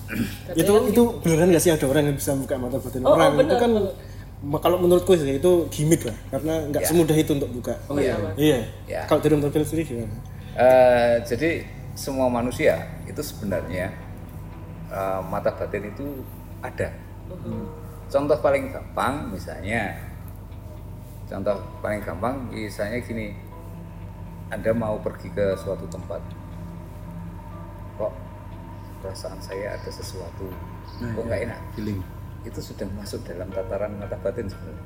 Itu 0.53 0.71
kan 0.71 0.83
itu 0.89 1.03
beneran 1.21 1.47
nggak 1.51 1.63
sih 1.63 1.71
ada 1.73 1.85
orang 1.89 2.03
yang 2.11 2.17
bisa 2.17 2.31
membuka 2.37 2.55
mata 2.59 2.77
batin 2.79 3.01
Oh, 3.03 3.07
oh, 3.09 3.15
orang? 3.17 3.31
Itu 3.31 3.39
benar, 3.43 3.57
kan 3.59 3.71
benar. 3.75 3.93
Ma- 4.43 4.59
kalau 4.59 4.75
menurutku 4.77 5.15
sih 5.15 5.39
itu 5.39 5.51
gimmick 5.71 6.03
lah 6.03 6.17
karena 6.29 6.67
nggak 6.67 6.83
Ya. 6.83 6.87
semudah 6.87 7.15
itu 7.15 7.31
untuk 7.31 7.49
buka. 7.49 7.73
oh 7.87 7.95
iya 7.95 8.19
Iya. 8.35 8.59
Ya. 8.85 9.01
Kalau 9.07 9.23
dari 9.23 9.33
sendiri 9.63 9.87
gimana? 9.87 10.15
Eh, 10.53 11.15
jadi 11.23 11.63
semua 11.95 12.27
manusia 12.27 12.77
itu 13.07 13.23
sebenarnya 13.23 13.89
eh, 14.91 15.19
mata 15.25 15.49
batin 15.49 15.87
itu 15.87 16.21
ada. 16.61 16.91
Contoh 18.05 18.37
paling 18.37 18.69
gampang 18.69 19.31
misalnya, 19.31 19.97
contoh 21.25 21.57
paling 21.81 21.97
gampang 21.99 22.45
misalnya 22.47 23.01
gini, 23.01 23.33
Anda 24.47 24.69
mau 24.69 25.01
pergi 25.01 25.33
ke 25.33 25.57
suatu 25.57 25.89
tempat, 25.89 26.21
kok 27.97 28.13
perasaan 29.01 29.41
saya 29.41 29.73
ada 29.73 29.89
sesuatu, 29.89 30.45
Nah, 31.01 31.09
kok 31.09 31.23
nggak 31.25 31.41
enak, 31.49 31.59
feeling 31.73 31.97
itu 32.43 32.59
sudah 32.59 32.87
masuk 32.95 33.23
dalam 33.23 33.47
tataran 33.51 33.95
mata 33.99 34.15
batin 34.19 34.47
sebenarnya. 34.47 34.85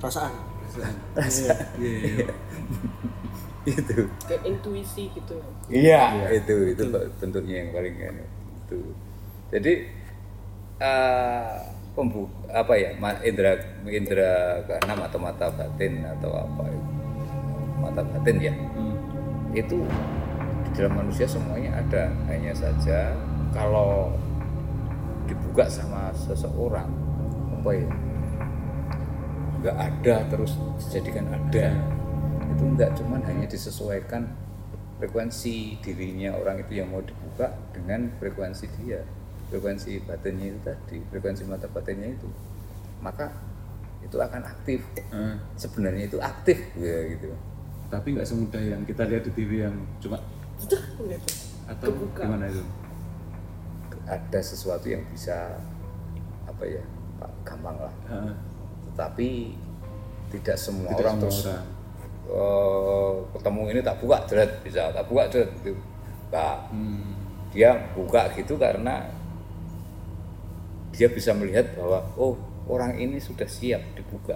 Perasaan. 0.00 0.32
iya 1.16 1.54
iya 1.80 1.98
iya. 2.04 2.34
itu. 3.64 4.04
kayak 4.28 4.42
intuisi 4.44 5.08
gitu 5.10 5.40
Iya, 5.72 6.28
itu 6.36 6.76
itu 6.76 6.82
bentuknya 7.16 7.64
yang 7.64 7.70
paling 7.72 7.94
kan 7.96 8.14
itu. 8.20 8.78
Jadi 9.48 9.72
eh 10.76 11.56
pembu 11.96 12.28
apa 12.52 12.76
ya 12.76 12.92
indra 13.24 13.56
indra 13.88 14.60
keenam 14.68 15.00
atau 15.00 15.16
mata 15.16 15.48
batin 15.48 16.04
atau 16.04 16.28
apa 16.36 16.68
itu 16.68 16.90
mata 17.80 18.00
batin 18.04 18.36
ya 18.36 18.52
Hmm. 18.52 18.92
itu 19.56 19.80
di 20.68 20.70
dalam 20.76 21.00
manusia 21.00 21.24
semuanya 21.24 21.80
ada 21.80 22.12
hanya 22.28 22.52
saja 22.52 23.16
kalau 23.56 24.12
dibuka 25.56 25.72
sama 25.72 26.12
seseorang. 26.12 26.84
Apa 27.56 27.70
ya? 27.72 27.88
Nggak 29.64 29.76
ada 29.80 30.16
terus 30.28 30.52
dijadikan 30.76 31.32
ada. 31.32 31.72
Itu 32.52 32.76
nggak 32.76 32.92
cuman 33.00 33.24
hanya 33.24 33.48
disesuaikan 33.48 34.36
frekuensi 35.00 35.80
dirinya 35.80 36.36
orang 36.36 36.60
itu 36.60 36.76
yang 36.76 36.92
mau 36.92 37.00
dibuka 37.00 37.56
dengan 37.72 38.12
frekuensi 38.20 38.68
dia. 38.84 39.00
Frekuensi 39.48 39.96
batinnya 40.04 40.52
itu 40.52 40.60
tadi 40.60 41.00
frekuensi 41.08 41.48
mata 41.48 41.72
batinnya 41.72 42.12
itu. 42.12 42.28
Maka 43.00 43.32
itu 44.04 44.20
akan 44.20 44.44
aktif. 44.44 44.84
Eh, 45.08 45.40
sebenarnya 45.56 46.04
itu 46.04 46.20
aktif. 46.20 46.60
Ya 46.76 47.16
gitu. 47.16 47.32
Tapi 47.88 48.12
nggak 48.12 48.28
semudah 48.28 48.60
yang 48.60 48.84
kita 48.84 49.08
lihat 49.08 49.24
di 49.24 49.32
TV 49.32 49.64
yang 49.64 49.76
cuma 50.04 50.20
gitu 50.60 50.76
atau 51.64 51.88
Kebuka. 51.96 52.28
gimana 52.28 52.44
itu 52.44 52.60
ada 54.06 54.40
sesuatu 54.40 54.86
yang 54.86 55.02
bisa 55.10 55.58
apa 56.46 56.64
ya 56.64 56.82
Pak, 57.18 57.30
gampang 57.42 57.76
lah 57.76 57.94
Heeh. 58.06 58.34
tetapi 58.92 59.28
tidak 60.30 60.56
semua 60.58 60.90
Tidak 60.94 61.02
orang 61.02 61.16
terus 61.22 61.46
eh, 61.46 63.12
ketemu 63.34 63.60
ini 63.74 63.80
tak 63.82 63.96
buka 64.02 64.16
jerat 64.30 64.50
bisa 64.62 64.82
tak 64.94 65.04
buka 65.10 65.22
jerat 65.30 65.50
gitu 65.62 65.74
Nggak. 66.26 66.58
Hmm. 66.74 67.14
dia 67.54 67.70
buka 67.94 68.30
gitu 68.34 68.58
karena 68.58 69.06
dia 70.90 71.08
bisa 71.12 71.30
melihat 71.36 71.70
bahwa 71.78 72.02
oh 72.18 72.34
orang 72.66 72.98
ini 72.98 73.20
sudah 73.22 73.46
siap 73.46 73.80
dibuka 73.94 74.34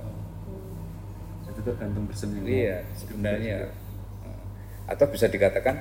itu 1.50 1.60
tergantung 1.66 2.04
yang 2.08 2.30
mau 2.32 2.48
iya 2.48 2.76
sebenarnya 2.96 3.56
atau 4.88 5.06
bisa 5.12 5.28
dikatakan 5.28 5.76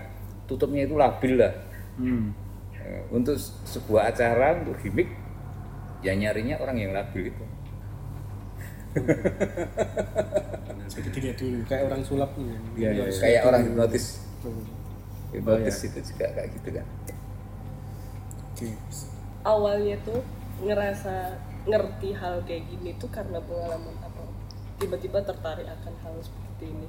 tutupnya 0.46 0.86
itu 0.86 0.96
labil 1.00 1.40
lah 1.40 1.54
hmm. 1.98 2.49
Eh, 2.90 3.06
untuk 3.14 3.38
sebuah 3.70 4.10
acara 4.10 4.58
untuk 4.58 4.74
gimmick 4.82 5.14
ya 6.02 6.18
nyarinya 6.18 6.58
orang 6.58 6.78
yang 6.82 6.92
labil 6.98 7.30
itu 7.30 7.46
Jadi 10.90 11.08
dilihat 11.14 11.38
dulu 11.38 11.62
kayak 11.70 11.84
orang 11.86 12.02
sulap 12.02 12.34
nih. 12.34 12.50
Iya, 12.74 12.90
iya, 12.90 13.06
iya. 13.14 13.20
kayak 13.22 13.42
orang 13.46 13.62
hipnotis. 13.70 14.26
Hipnotis 15.30 15.78
itu 15.86 16.00
juga 16.02 16.26
kayak 16.34 16.50
gitu 16.58 16.70
kan 16.74 16.86
Oke. 18.50 18.68
awalnya 19.46 19.96
tuh 20.02 20.20
ngerasa 20.66 21.38
ngerti 21.70 22.10
hal 22.18 22.42
kayak 22.44 22.66
gini 22.74 22.98
tuh 22.98 23.08
karena 23.14 23.38
pengalaman 23.38 23.96
apa? 24.02 24.26
Tiba-tiba 24.82 25.22
tertarik 25.22 25.70
akan 25.70 25.94
hal 26.02 26.16
seperti 26.26 26.74
ini. 26.74 26.88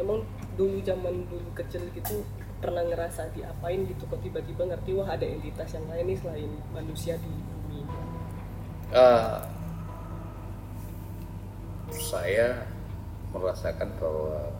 Emang 0.00 0.24
dulu 0.56 0.80
zaman 0.80 1.28
dulu 1.28 1.50
kecil 1.52 1.84
gitu 1.92 2.24
pernah 2.62 2.86
ngerasa 2.86 3.34
diapain 3.34 3.82
gitu 3.90 4.06
kok 4.06 4.22
tiba-tiba 4.22 4.70
ngerti 4.70 4.94
wah 4.94 5.10
ada 5.10 5.26
entitas 5.26 5.74
yang 5.74 5.82
lain 5.90 6.14
nih 6.14 6.18
selain 6.22 6.50
manusia 6.70 7.18
di 7.18 7.26
bumi 7.26 7.82
Eh, 8.92 9.36
saya 11.90 12.60
merasakan 13.32 13.88
bahwa 13.96 14.52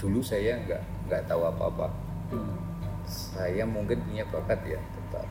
dulu 0.00 0.24
saya 0.24 0.56
nggak 0.64 0.82
nggak 1.06 1.22
tahu 1.28 1.44
apa-apa. 1.44 1.92
Saya 3.06 3.68
mungkin 3.68 4.00
punya 4.08 4.24
bakat 4.32 4.58
ya 4.64 4.80
tetap 4.80 5.28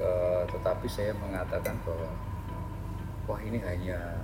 eh, 0.00 0.42
tetapi 0.50 0.86
saya 0.88 1.12
mengatakan 1.20 1.76
bahwa 1.84 2.10
wah 3.28 3.40
ini 3.44 3.60
hanya 3.60 4.18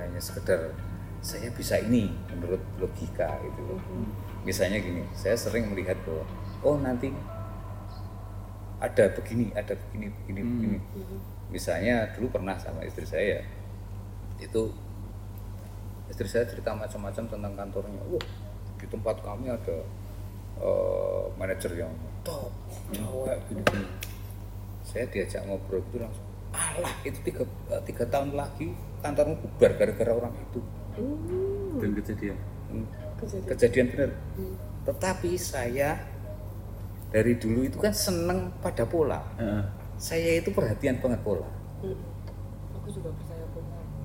hanya 0.00 0.18
sekedar 0.18 0.72
saya 1.22 1.48
bisa 1.54 1.78
ini 1.78 2.10
menurut 2.34 2.60
logika 2.82 3.30
gitu 3.46 3.78
misalnya 4.42 4.82
gini 4.82 5.06
saya 5.14 5.38
sering 5.38 5.70
melihat 5.70 5.94
bahwa 6.02 6.26
oh 6.66 6.76
nanti 6.82 7.14
ada 8.82 9.06
begini 9.14 9.54
ada 9.54 9.78
begini 9.78 10.10
begini 10.10 10.40
begini. 10.42 10.78
Misalnya 11.54 12.10
dulu 12.18 12.34
pernah 12.34 12.58
sama 12.58 12.82
istri 12.82 13.06
saya 13.06 13.38
itu 14.42 14.74
istri 16.10 16.26
saya 16.26 16.42
cerita 16.50 16.74
macam-macam 16.74 17.24
tentang 17.30 17.52
kantornya. 17.54 18.02
Wah 18.10 18.26
di 18.82 18.86
tempat 18.90 19.22
kami 19.22 19.54
ada 19.54 19.78
eh, 20.58 21.24
manajer 21.38 21.78
yang 21.78 21.94
top 22.26 22.50
cowok 22.90 23.38
gini 23.46 23.62
gini. 23.70 23.86
Saya 24.82 25.06
diajak 25.06 25.46
ngobrol 25.46 25.78
itu 25.78 26.02
langsung 26.02 26.26
alah 26.50 26.94
itu 27.06 27.22
tiga, 27.22 27.46
eh, 27.70 27.82
tiga 27.86 28.02
tahun 28.10 28.34
lagi 28.34 28.74
kantormu 28.98 29.38
bubar 29.46 29.78
gara-gara 29.78 30.10
orang 30.10 30.34
itu 30.34 30.58
dan 31.80 31.90
kejadian. 31.96 32.36
Hmm, 32.68 32.86
kejadian. 33.20 33.48
Kejadian 33.48 33.86
benar 33.92 34.10
tetapi 34.82 35.38
saya 35.38 35.94
dari 37.14 37.38
dulu 37.38 37.62
itu 37.62 37.78
kan 37.78 37.94
seneng 37.94 38.50
pada 38.58 38.82
pola. 38.82 39.22
Heeh. 39.38 39.64
saya 40.00 40.42
itu 40.42 40.50
perhatian 40.50 40.98
banget 40.98 41.22
pola. 41.22 41.46
Mm. 41.78 41.94
aku 42.74 42.88
juga 42.90 43.14
percaya 43.14 43.46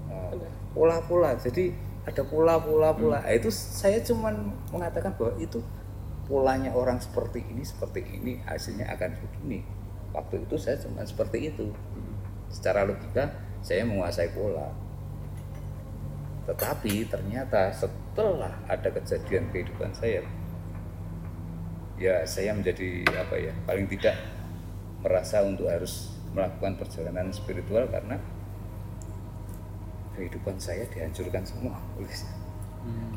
Nah, 0.07 0.29
benar 0.29 0.51
pola-pola. 0.77 1.33
Jadi 1.41 1.73
ada 2.05 2.21
pola 2.21 2.61
pola 2.61 2.93
pola 2.93 3.17
Nah, 3.25 3.33
itu 3.33 3.49
saya 3.49 3.97
cuman 4.05 4.53
mengatakan 4.69 5.17
bahwa 5.17 5.33
itu 5.41 5.59
polanya 6.29 6.69
orang 6.75 7.01
seperti 7.01 7.41
ini 7.49 7.65
seperti 7.65 8.05
ini 8.05 8.37
hasilnya 8.45 8.85
akan 8.93 9.17
begini. 9.17 9.65
Waktu 10.13 10.45
itu 10.45 10.55
saya 10.61 10.77
cuma 10.77 11.01
seperti 11.01 11.49
itu. 11.49 11.73
Secara 12.53 12.85
logika 12.85 13.33
saya 13.65 13.83
menguasai 13.83 14.31
pola 14.37 14.69
tetapi 16.47 17.11
ternyata 17.11 17.75
setelah 17.75 18.55
ada 18.71 18.87
kejadian 18.87 19.51
kehidupan 19.51 19.91
saya 19.91 20.23
ya 21.99 22.23
saya 22.23 22.55
menjadi 22.55 23.03
apa 23.19 23.35
ya 23.35 23.53
paling 23.67 23.85
tidak 23.91 24.15
merasa 25.03 25.43
untuk 25.43 25.67
harus 25.67 26.15
melakukan 26.31 26.79
perjalanan 26.79 27.33
spiritual 27.35 27.83
karena 27.91 28.15
kehidupan 30.15 30.57
saya 30.57 30.87
dihancurkan 30.89 31.45
semua 31.45 31.77
oleh 31.99 32.17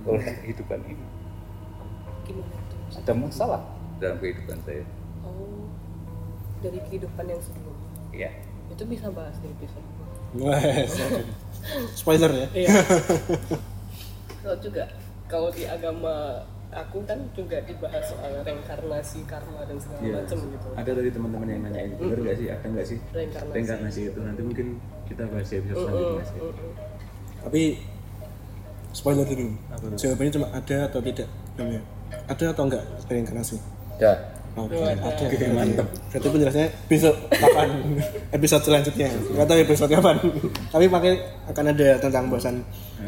oleh 0.04 0.28
kehidupan 0.44 0.80
ini. 0.84 1.06
Gimana 2.28 2.56
tuh? 2.68 2.80
Ada 3.00 3.12
masalah 3.16 3.62
dalam 3.96 4.16
kehidupan 4.20 4.58
saya. 4.64 4.84
Oh 5.24 5.68
dari 6.60 6.78
kehidupan 6.88 7.24
yang 7.24 7.40
sebelumnya? 7.40 7.90
Ya 8.12 8.30
itu 8.70 8.84
bisa 8.86 9.08
bahas 9.10 9.34
di 9.40 9.48
episode. 9.50 9.86
Spoiler 11.92 12.30
ya. 12.30 12.46
iya 12.56 12.70
kalau 14.42 14.56
juga 14.58 14.84
kalau 15.26 15.48
di 15.48 15.64
agama 15.64 16.40
aku 16.70 17.02
kan 17.02 17.18
juga 17.32 17.58
dibahas 17.62 18.02
soal 18.06 18.40
reinkarnasi 18.40 19.26
karma 19.26 19.66
dan 19.66 19.76
segala 19.76 20.00
Iya. 20.00 20.14
macam 20.22 20.38
gitu 20.48 20.66
Ada 20.72 20.90
tadi 20.94 21.10
teman-teman 21.10 21.48
yang 21.48 21.62
nanyain, 21.66 21.90
bener 21.94 22.18
nggak 22.20 22.36
sih? 22.36 22.46
Ada 22.48 22.66
nggak 22.66 22.86
sih? 22.86 22.98
Reinkarnasi. 23.10 23.52
Reinkarnasi 23.52 24.00
itu 24.06 24.20
nanti 24.22 24.40
mungkin 24.40 24.66
kita 25.04 25.22
bahas 25.26 25.46
di 25.46 25.56
episode 25.58 25.78
selanjutnya 25.82 26.24
sih. 26.24 26.40
Tapi 27.40 27.62
spoiler 28.90 29.26
dulu. 29.26 29.48
Jawabannya 29.94 30.32
cuma 30.32 30.48
ada 30.50 30.76
atau 30.86 31.00
tidak. 31.00 31.28
Namanya. 31.54 31.82
Ada 32.26 32.44
atau 32.54 32.62
enggak 32.64 32.84
reinkarnasi? 33.06 33.56
dah 33.98 34.16
Oke, 34.58 34.76
ada. 34.82 35.46
mantap. 35.54 35.86
Berarti 36.10 36.26
penjelasannya 36.26 36.68
besok 36.90 37.14
kapan 37.30 37.68
episode 38.36 38.62
selanjutnya. 38.66 39.08
Enggak 39.14 39.46
tahu 39.46 39.58
episode 39.62 39.90
kapan. 39.94 40.16
Tapi 40.74 40.84
pakai 40.90 41.12
akan 41.46 41.64
ada 41.70 41.88
tentang 42.02 42.24
bahasan 42.26 42.56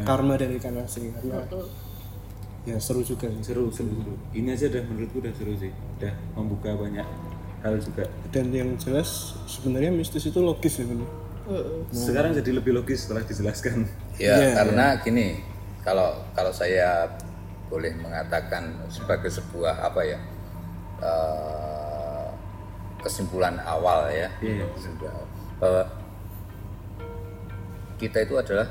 karma 0.07 0.39
dan 0.39 0.55
reinkarnasi. 0.55 1.11
Karena 1.11 1.43
ya 2.63 2.79
seru 2.79 3.03
juga. 3.03 3.27
Seru, 3.43 3.67
seru, 3.75 3.91
seru. 3.91 4.13
Ini 4.31 4.55
aja 4.55 4.71
udah 4.71 4.83
menurutku 4.87 5.19
udah 5.19 5.33
seru 5.35 5.53
sih. 5.59 5.71
Udah 5.99 6.13
membuka 6.39 6.71
banyak 6.79 7.07
hal 7.63 7.75
juga. 7.83 8.07
Dan 8.31 8.51
yang 8.55 8.75
jelas 8.79 9.35
sebenarnya 9.47 9.91
mistis 9.91 10.23
itu 10.23 10.39
logis 10.39 10.79
ya 10.79 10.87
bener. 10.87 11.07
Sekarang 11.91 12.31
jadi 12.31 12.55
lebih 12.55 12.71
logis 12.71 13.03
setelah 13.03 13.23
dijelaskan. 13.27 13.83
ya 14.15 14.39
Iya, 14.39 14.63
karena 14.63 14.85
gini 15.03 15.43
kalau 15.83 16.23
kalau 16.31 16.55
saya 16.55 17.11
boleh 17.67 17.91
mengatakan 17.99 18.79
sebagai 18.87 19.27
sebuah 19.27 19.83
apa 19.83 20.07
ya 20.07 20.19
eh, 20.99 22.27
kesimpulan 22.99 23.57
awal 23.59 24.07
ya 24.07 24.29
Iya. 24.39 24.65
Kesimpulan 24.73 25.13
awal. 25.13 25.29
bahwa 25.57 25.83
kita 27.97 28.19
itu 28.21 28.35
adalah 28.35 28.67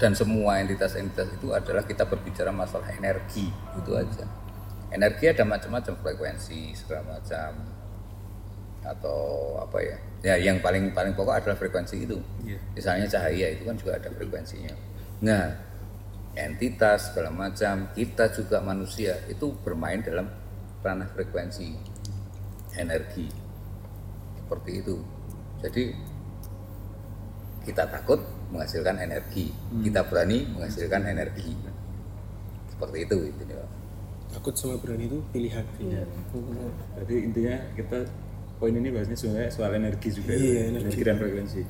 dan 0.00 0.16
semua 0.16 0.56
entitas-entitas 0.58 1.28
itu 1.34 1.52
adalah 1.52 1.84
kita 1.84 2.08
berbicara 2.08 2.48
masalah 2.48 2.88
energi 2.90 3.52
itu 3.52 3.90
aja 3.92 4.24
energi 4.88 5.28
ada 5.28 5.44
macam-macam 5.44 5.92
frekuensi 6.00 6.72
segala 6.72 7.18
macam 7.18 7.52
atau 8.80 9.20
apa 9.60 9.76
ya 9.84 9.96
ya 10.24 10.34
yang 10.40 10.56
paling 10.58 10.96
paling 10.96 11.12
pokok 11.12 11.36
adalah 11.36 11.52
frekuensi 11.54 12.08
itu 12.08 12.16
Iya. 12.40 12.56
misalnya 12.72 13.06
cahaya 13.06 13.46
itu 13.52 13.62
kan 13.68 13.76
juga 13.76 14.00
ada 14.00 14.08
frekuensinya 14.08 14.72
nah 15.20 15.52
entitas 16.38 17.10
segala 17.10 17.30
macam 17.34 17.90
kita 17.94 18.30
juga 18.30 18.62
manusia 18.62 19.18
itu 19.26 19.50
bermain 19.62 19.98
dalam 20.02 20.30
ranah 20.80 21.10
frekuensi 21.12 21.74
energi 22.78 23.26
seperti 24.38 24.70
itu 24.80 24.96
jadi 25.60 25.84
kita 27.66 27.84
takut 27.90 28.22
menghasilkan 28.50 28.98
energi 28.98 29.50
kita 29.84 30.06
berani 30.06 30.46
menghasilkan 30.54 31.02
energi 31.06 31.70
seperti 32.80 32.98
itu 33.04 33.18
intinya 33.28 33.56
Pak. 33.60 33.70
Takut 34.30 34.54
sama 34.56 34.80
berani 34.80 35.04
itu 35.04 35.18
pilihan. 35.36 35.64
Iya. 35.76 36.02
Jadi 37.02 37.14
intinya 37.28 37.56
kita 37.76 37.98
poin 38.56 38.72
ini 38.72 38.88
bahasnya 38.88 39.18
sebenarnya 39.20 39.52
soal 39.52 39.76
energi 39.76 40.08
juga. 40.16 40.32
Iya, 40.32 40.48
ya. 40.48 40.62
energi. 40.72 41.00
dan 41.04 41.16
frekuensi. 41.20 41.62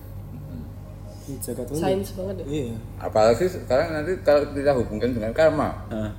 Ini 1.30 1.38
jagat 1.38 1.66
umum. 1.70 1.78
sains 1.78 2.10
banget 2.18 2.34
ya? 2.42 2.44
Iya. 2.50 2.74
apalagi 2.98 3.44
sekarang 3.46 3.88
nanti 3.94 4.12
kalau 4.26 4.42
kita 4.50 4.72
hubungkan 4.74 5.10
dengan 5.14 5.30
karma. 5.30 5.86
Ah, 5.86 6.10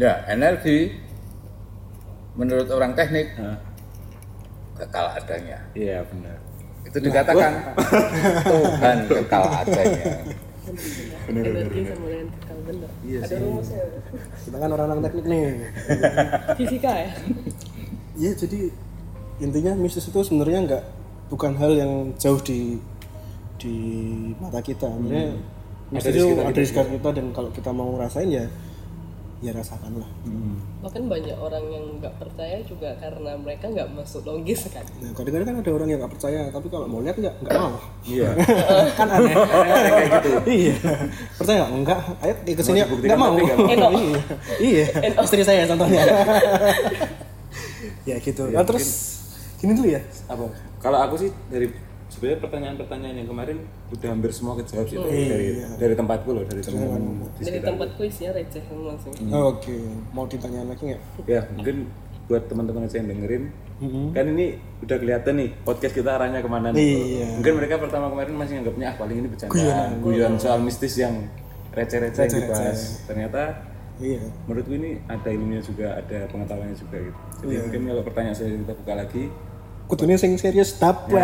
ya 0.00 0.24
energi 0.24 0.96
menurut 2.32 2.68
orang 2.72 2.96
teknik 2.96 3.36
kekal 4.78 5.06
adanya. 5.12 5.58
Iya 5.76 6.00
benar. 6.08 6.38
itu 6.88 6.98
dikatakan 7.04 7.52
Tuhan 8.48 8.96
kekal 9.04 9.44
adanya. 9.44 10.04
Energi 11.28 11.80
sama 11.84 12.06
dengan 12.08 12.28
kekal 12.32 12.56
Iya 13.04 13.18
ada 13.24 13.36
rumusnya. 13.44 13.84
Kita 14.48 14.56
kan 14.56 14.70
orang-orang 14.72 15.00
teknik 15.04 15.24
nih. 15.28 15.44
fisika 16.58 16.92
ya? 16.96 17.10
Iya, 18.18 18.32
jadi 18.34 18.60
intinya 19.38 19.72
mistis 19.78 20.08
itu 20.08 20.18
sebenarnya 20.24 20.58
nggak 20.66 20.84
bukan 21.28 21.52
hal 21.60 21.72
yang 21.76 21.92
jauh 22.16 22.40
di 22.40 22.80
di 23.58 23.76
mata 24.38 24.62
kita. 24.62 24.88
Sebenarnya 24.88 25.34
mistis 25.92 26.12
Ada 26.12 26.14
di 26.14 26.18
itu 26.18 26.26
sekitar 26.28 26.44
ada 26.44 26.50
kita 26.50 26.60
di 26.60 26.68
sekitar 26.68 26.88
kita 26.94 27.08
dan 27.16 27.26
kalau 27.32 27.50
kita 27.52 27.70
mau 27.72 27.88
ngerasain 27.96 28.30
ya 28.30 28.46
ya 29.38 29.54
rasakan 29.54 30.02
lah. 30.02 30.10
bahkan 30.82 31.06
banyak 31.06 31.38
orang 31.38 31.62
yang 31.70 31.84
nggak 32.02 32.10
percaya 32.18 32.58
juga 32.66 32.90
karena 32.98 33.38
mereka 33.38 33.70
nggak 33.70 33.86
masuk 33.94 34.26
logis 34.26 34.66
kan 34.66 34.82
Nah, 34.98 35.14
kadang-kadang 35.14 35.46
kan 35.46 35.56
ada 35.62 35.70
orang 35.78 35.88
yang 35.94 35.98
nggak 36.02 36.10
percaya, 36.18 36.50
tapi 36.50 36.66
kalau 36.66 36.90
mau 36.90 36.98
lihat 36.98 37.14
nggak 37.22 37.34
nggak 37.46 37.54
mau. 37.54 37.78
Iya. 38.02 38.34
kan 38.98 39.06
aneh. 39.06 39.34
kayak 39.38 40.08
gitu. 40.10 40.30
Iya. 40.42 40.74
Percaya 41.38 41.56
nggak? 41.62 41.70
Enggak. 41.70 42.00
Ayo 42.18 42.34
ke 42.42 42.62
sini 42.66 42.78
nggak 42.82 43.18
mau. 43.18 43.34
iya. 43.38 43.54
Iya. 44.58 44.86
Istri 45.22 45.42
saya 45.46 45.62
contohnya. 45.70 46.02
ya 48.10 48.16
gitu. 48.18 48.42
Nah, 48.50 48.66
terus 48.66 48.86
gini 49.62 49.70
dulu 49.78 49.86
ya. 49.86 50.02
Apa? 50.26 50.50
Kalau 50.82 50.98
aku 50.98 51.14
sih 51.14 51.30
dari 51.46 51.70
sebenarnya 52.08 52.40
pertanyaan-pertanyaan 52.40 53.16
yang 53.20 53.28
kemarin 53.28 53.56
udah 53.92 54.08
hampir 54.08 54.30
semua 54.32 54.56
kejawab 54.56 54.86
sih 54.88 54.96
dari 54.96 55.46
dari 55.76 55.94
tempatku 55.94 56.30
loh 56.32 56.44
dari 56.44 56.60
teman-teman 56.60 57.00
dari 57.36 57.60
tempatku 57.60 58.00
isinya 58.02 58.32
receh 58.34 58.62
semua 58.64 58.92
sih 58.96 59.12
Oke, 59.28 59.76
mau 60.10 60.24
ditanya 60.24 60.64
lagi 60.64 60.82
nggak? 60.88 61.02
Ya 61.28 61.40
mungkin 61.52 61.76
buat 62.28 62.44
teman-teman 62.44 62.84
aja 62.84 63.00
yang 63.00 63.08
dengerin. 63.08 63.44
Kan 64.12 64.24
ini 64.36 64.46
udah 64.84 64.96
kelihatan 64.98 65.32
nih 65.38 65.48
podcast 65.62 65.94
kita 65.94 66.10
arahnya 66.12 66.44
ke 66.44 66.50
mana 66.50 66.68
nih? 66.72 66.80
Iya. 66.82 67.26
mungkin 67.38 67.52
mereka 67.56 67.74
pertama 67.78 68.10
kemarin 68.10 68.34
masih 68.36 68.52
nganggapnya 68.60 68.86
ah 68.90 68.94
paling 68.98 69.16
ini 69.16 69.28
bercandaan 69.30 69.88
guyon 70.02 70.34
soal 70.36 70.58
mistis 70.60 70.98
yang 70.98 71.14
receh-receh 71.72 72.26
yang 72.26 72.34
dibahas 72.42 72.80
ternyata 73.06 73.42
Iya. 73.98 74.22
menurutku 74.46 74.74
ini 74.74 75.02
ada 75.10 75.26
ilmunya 75.26 75.58
juga 75.58 75.98
ada 75.98 76.18
pengetahuannya 76.30 76.76
juga 76.78 76.96
gitu. 77.02 77.18
Jadi 77.42 77.54
mungkin 77.66 77.80
kalau 77.88 78.02
pertanyaan 78.06 78.36
saya 78.36 78.48
kita 78.54 78.74
buka 78.78 78.92
lagi 78.94 79.22
Kudunya 79.88 80.20
sing 80.20 80.36
serius 80.36 80.76
tap 80.76 81.08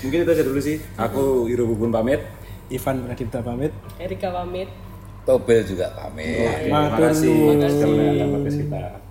mungkin 0.00 0.24
itu 0.24 0.30
aja 0.32 0.42
dulu 0.46 0.60
sih. 0.62 0.80
Aku 0.96 1.50
Hiro 1.50 1.66
Bubun 1.68 1.90
pamit. 1.92 2.22
Ivan 2.70 3.02
Pradipta 3.04 3.42
pamit. 3.42 3.74
Erika 3.98 4.30
pamit. 4.30 4.70
Tobel 5.26 5.66
juga 5.66 5.90
pamit. 5.92 6.70
Terima 6.70 6.94
kasih. 6.96 7.58
sudah 7.66 7.88
mendengarkan 7.90 8.28
podcast 8.30 8.58
kita 8.62 9.09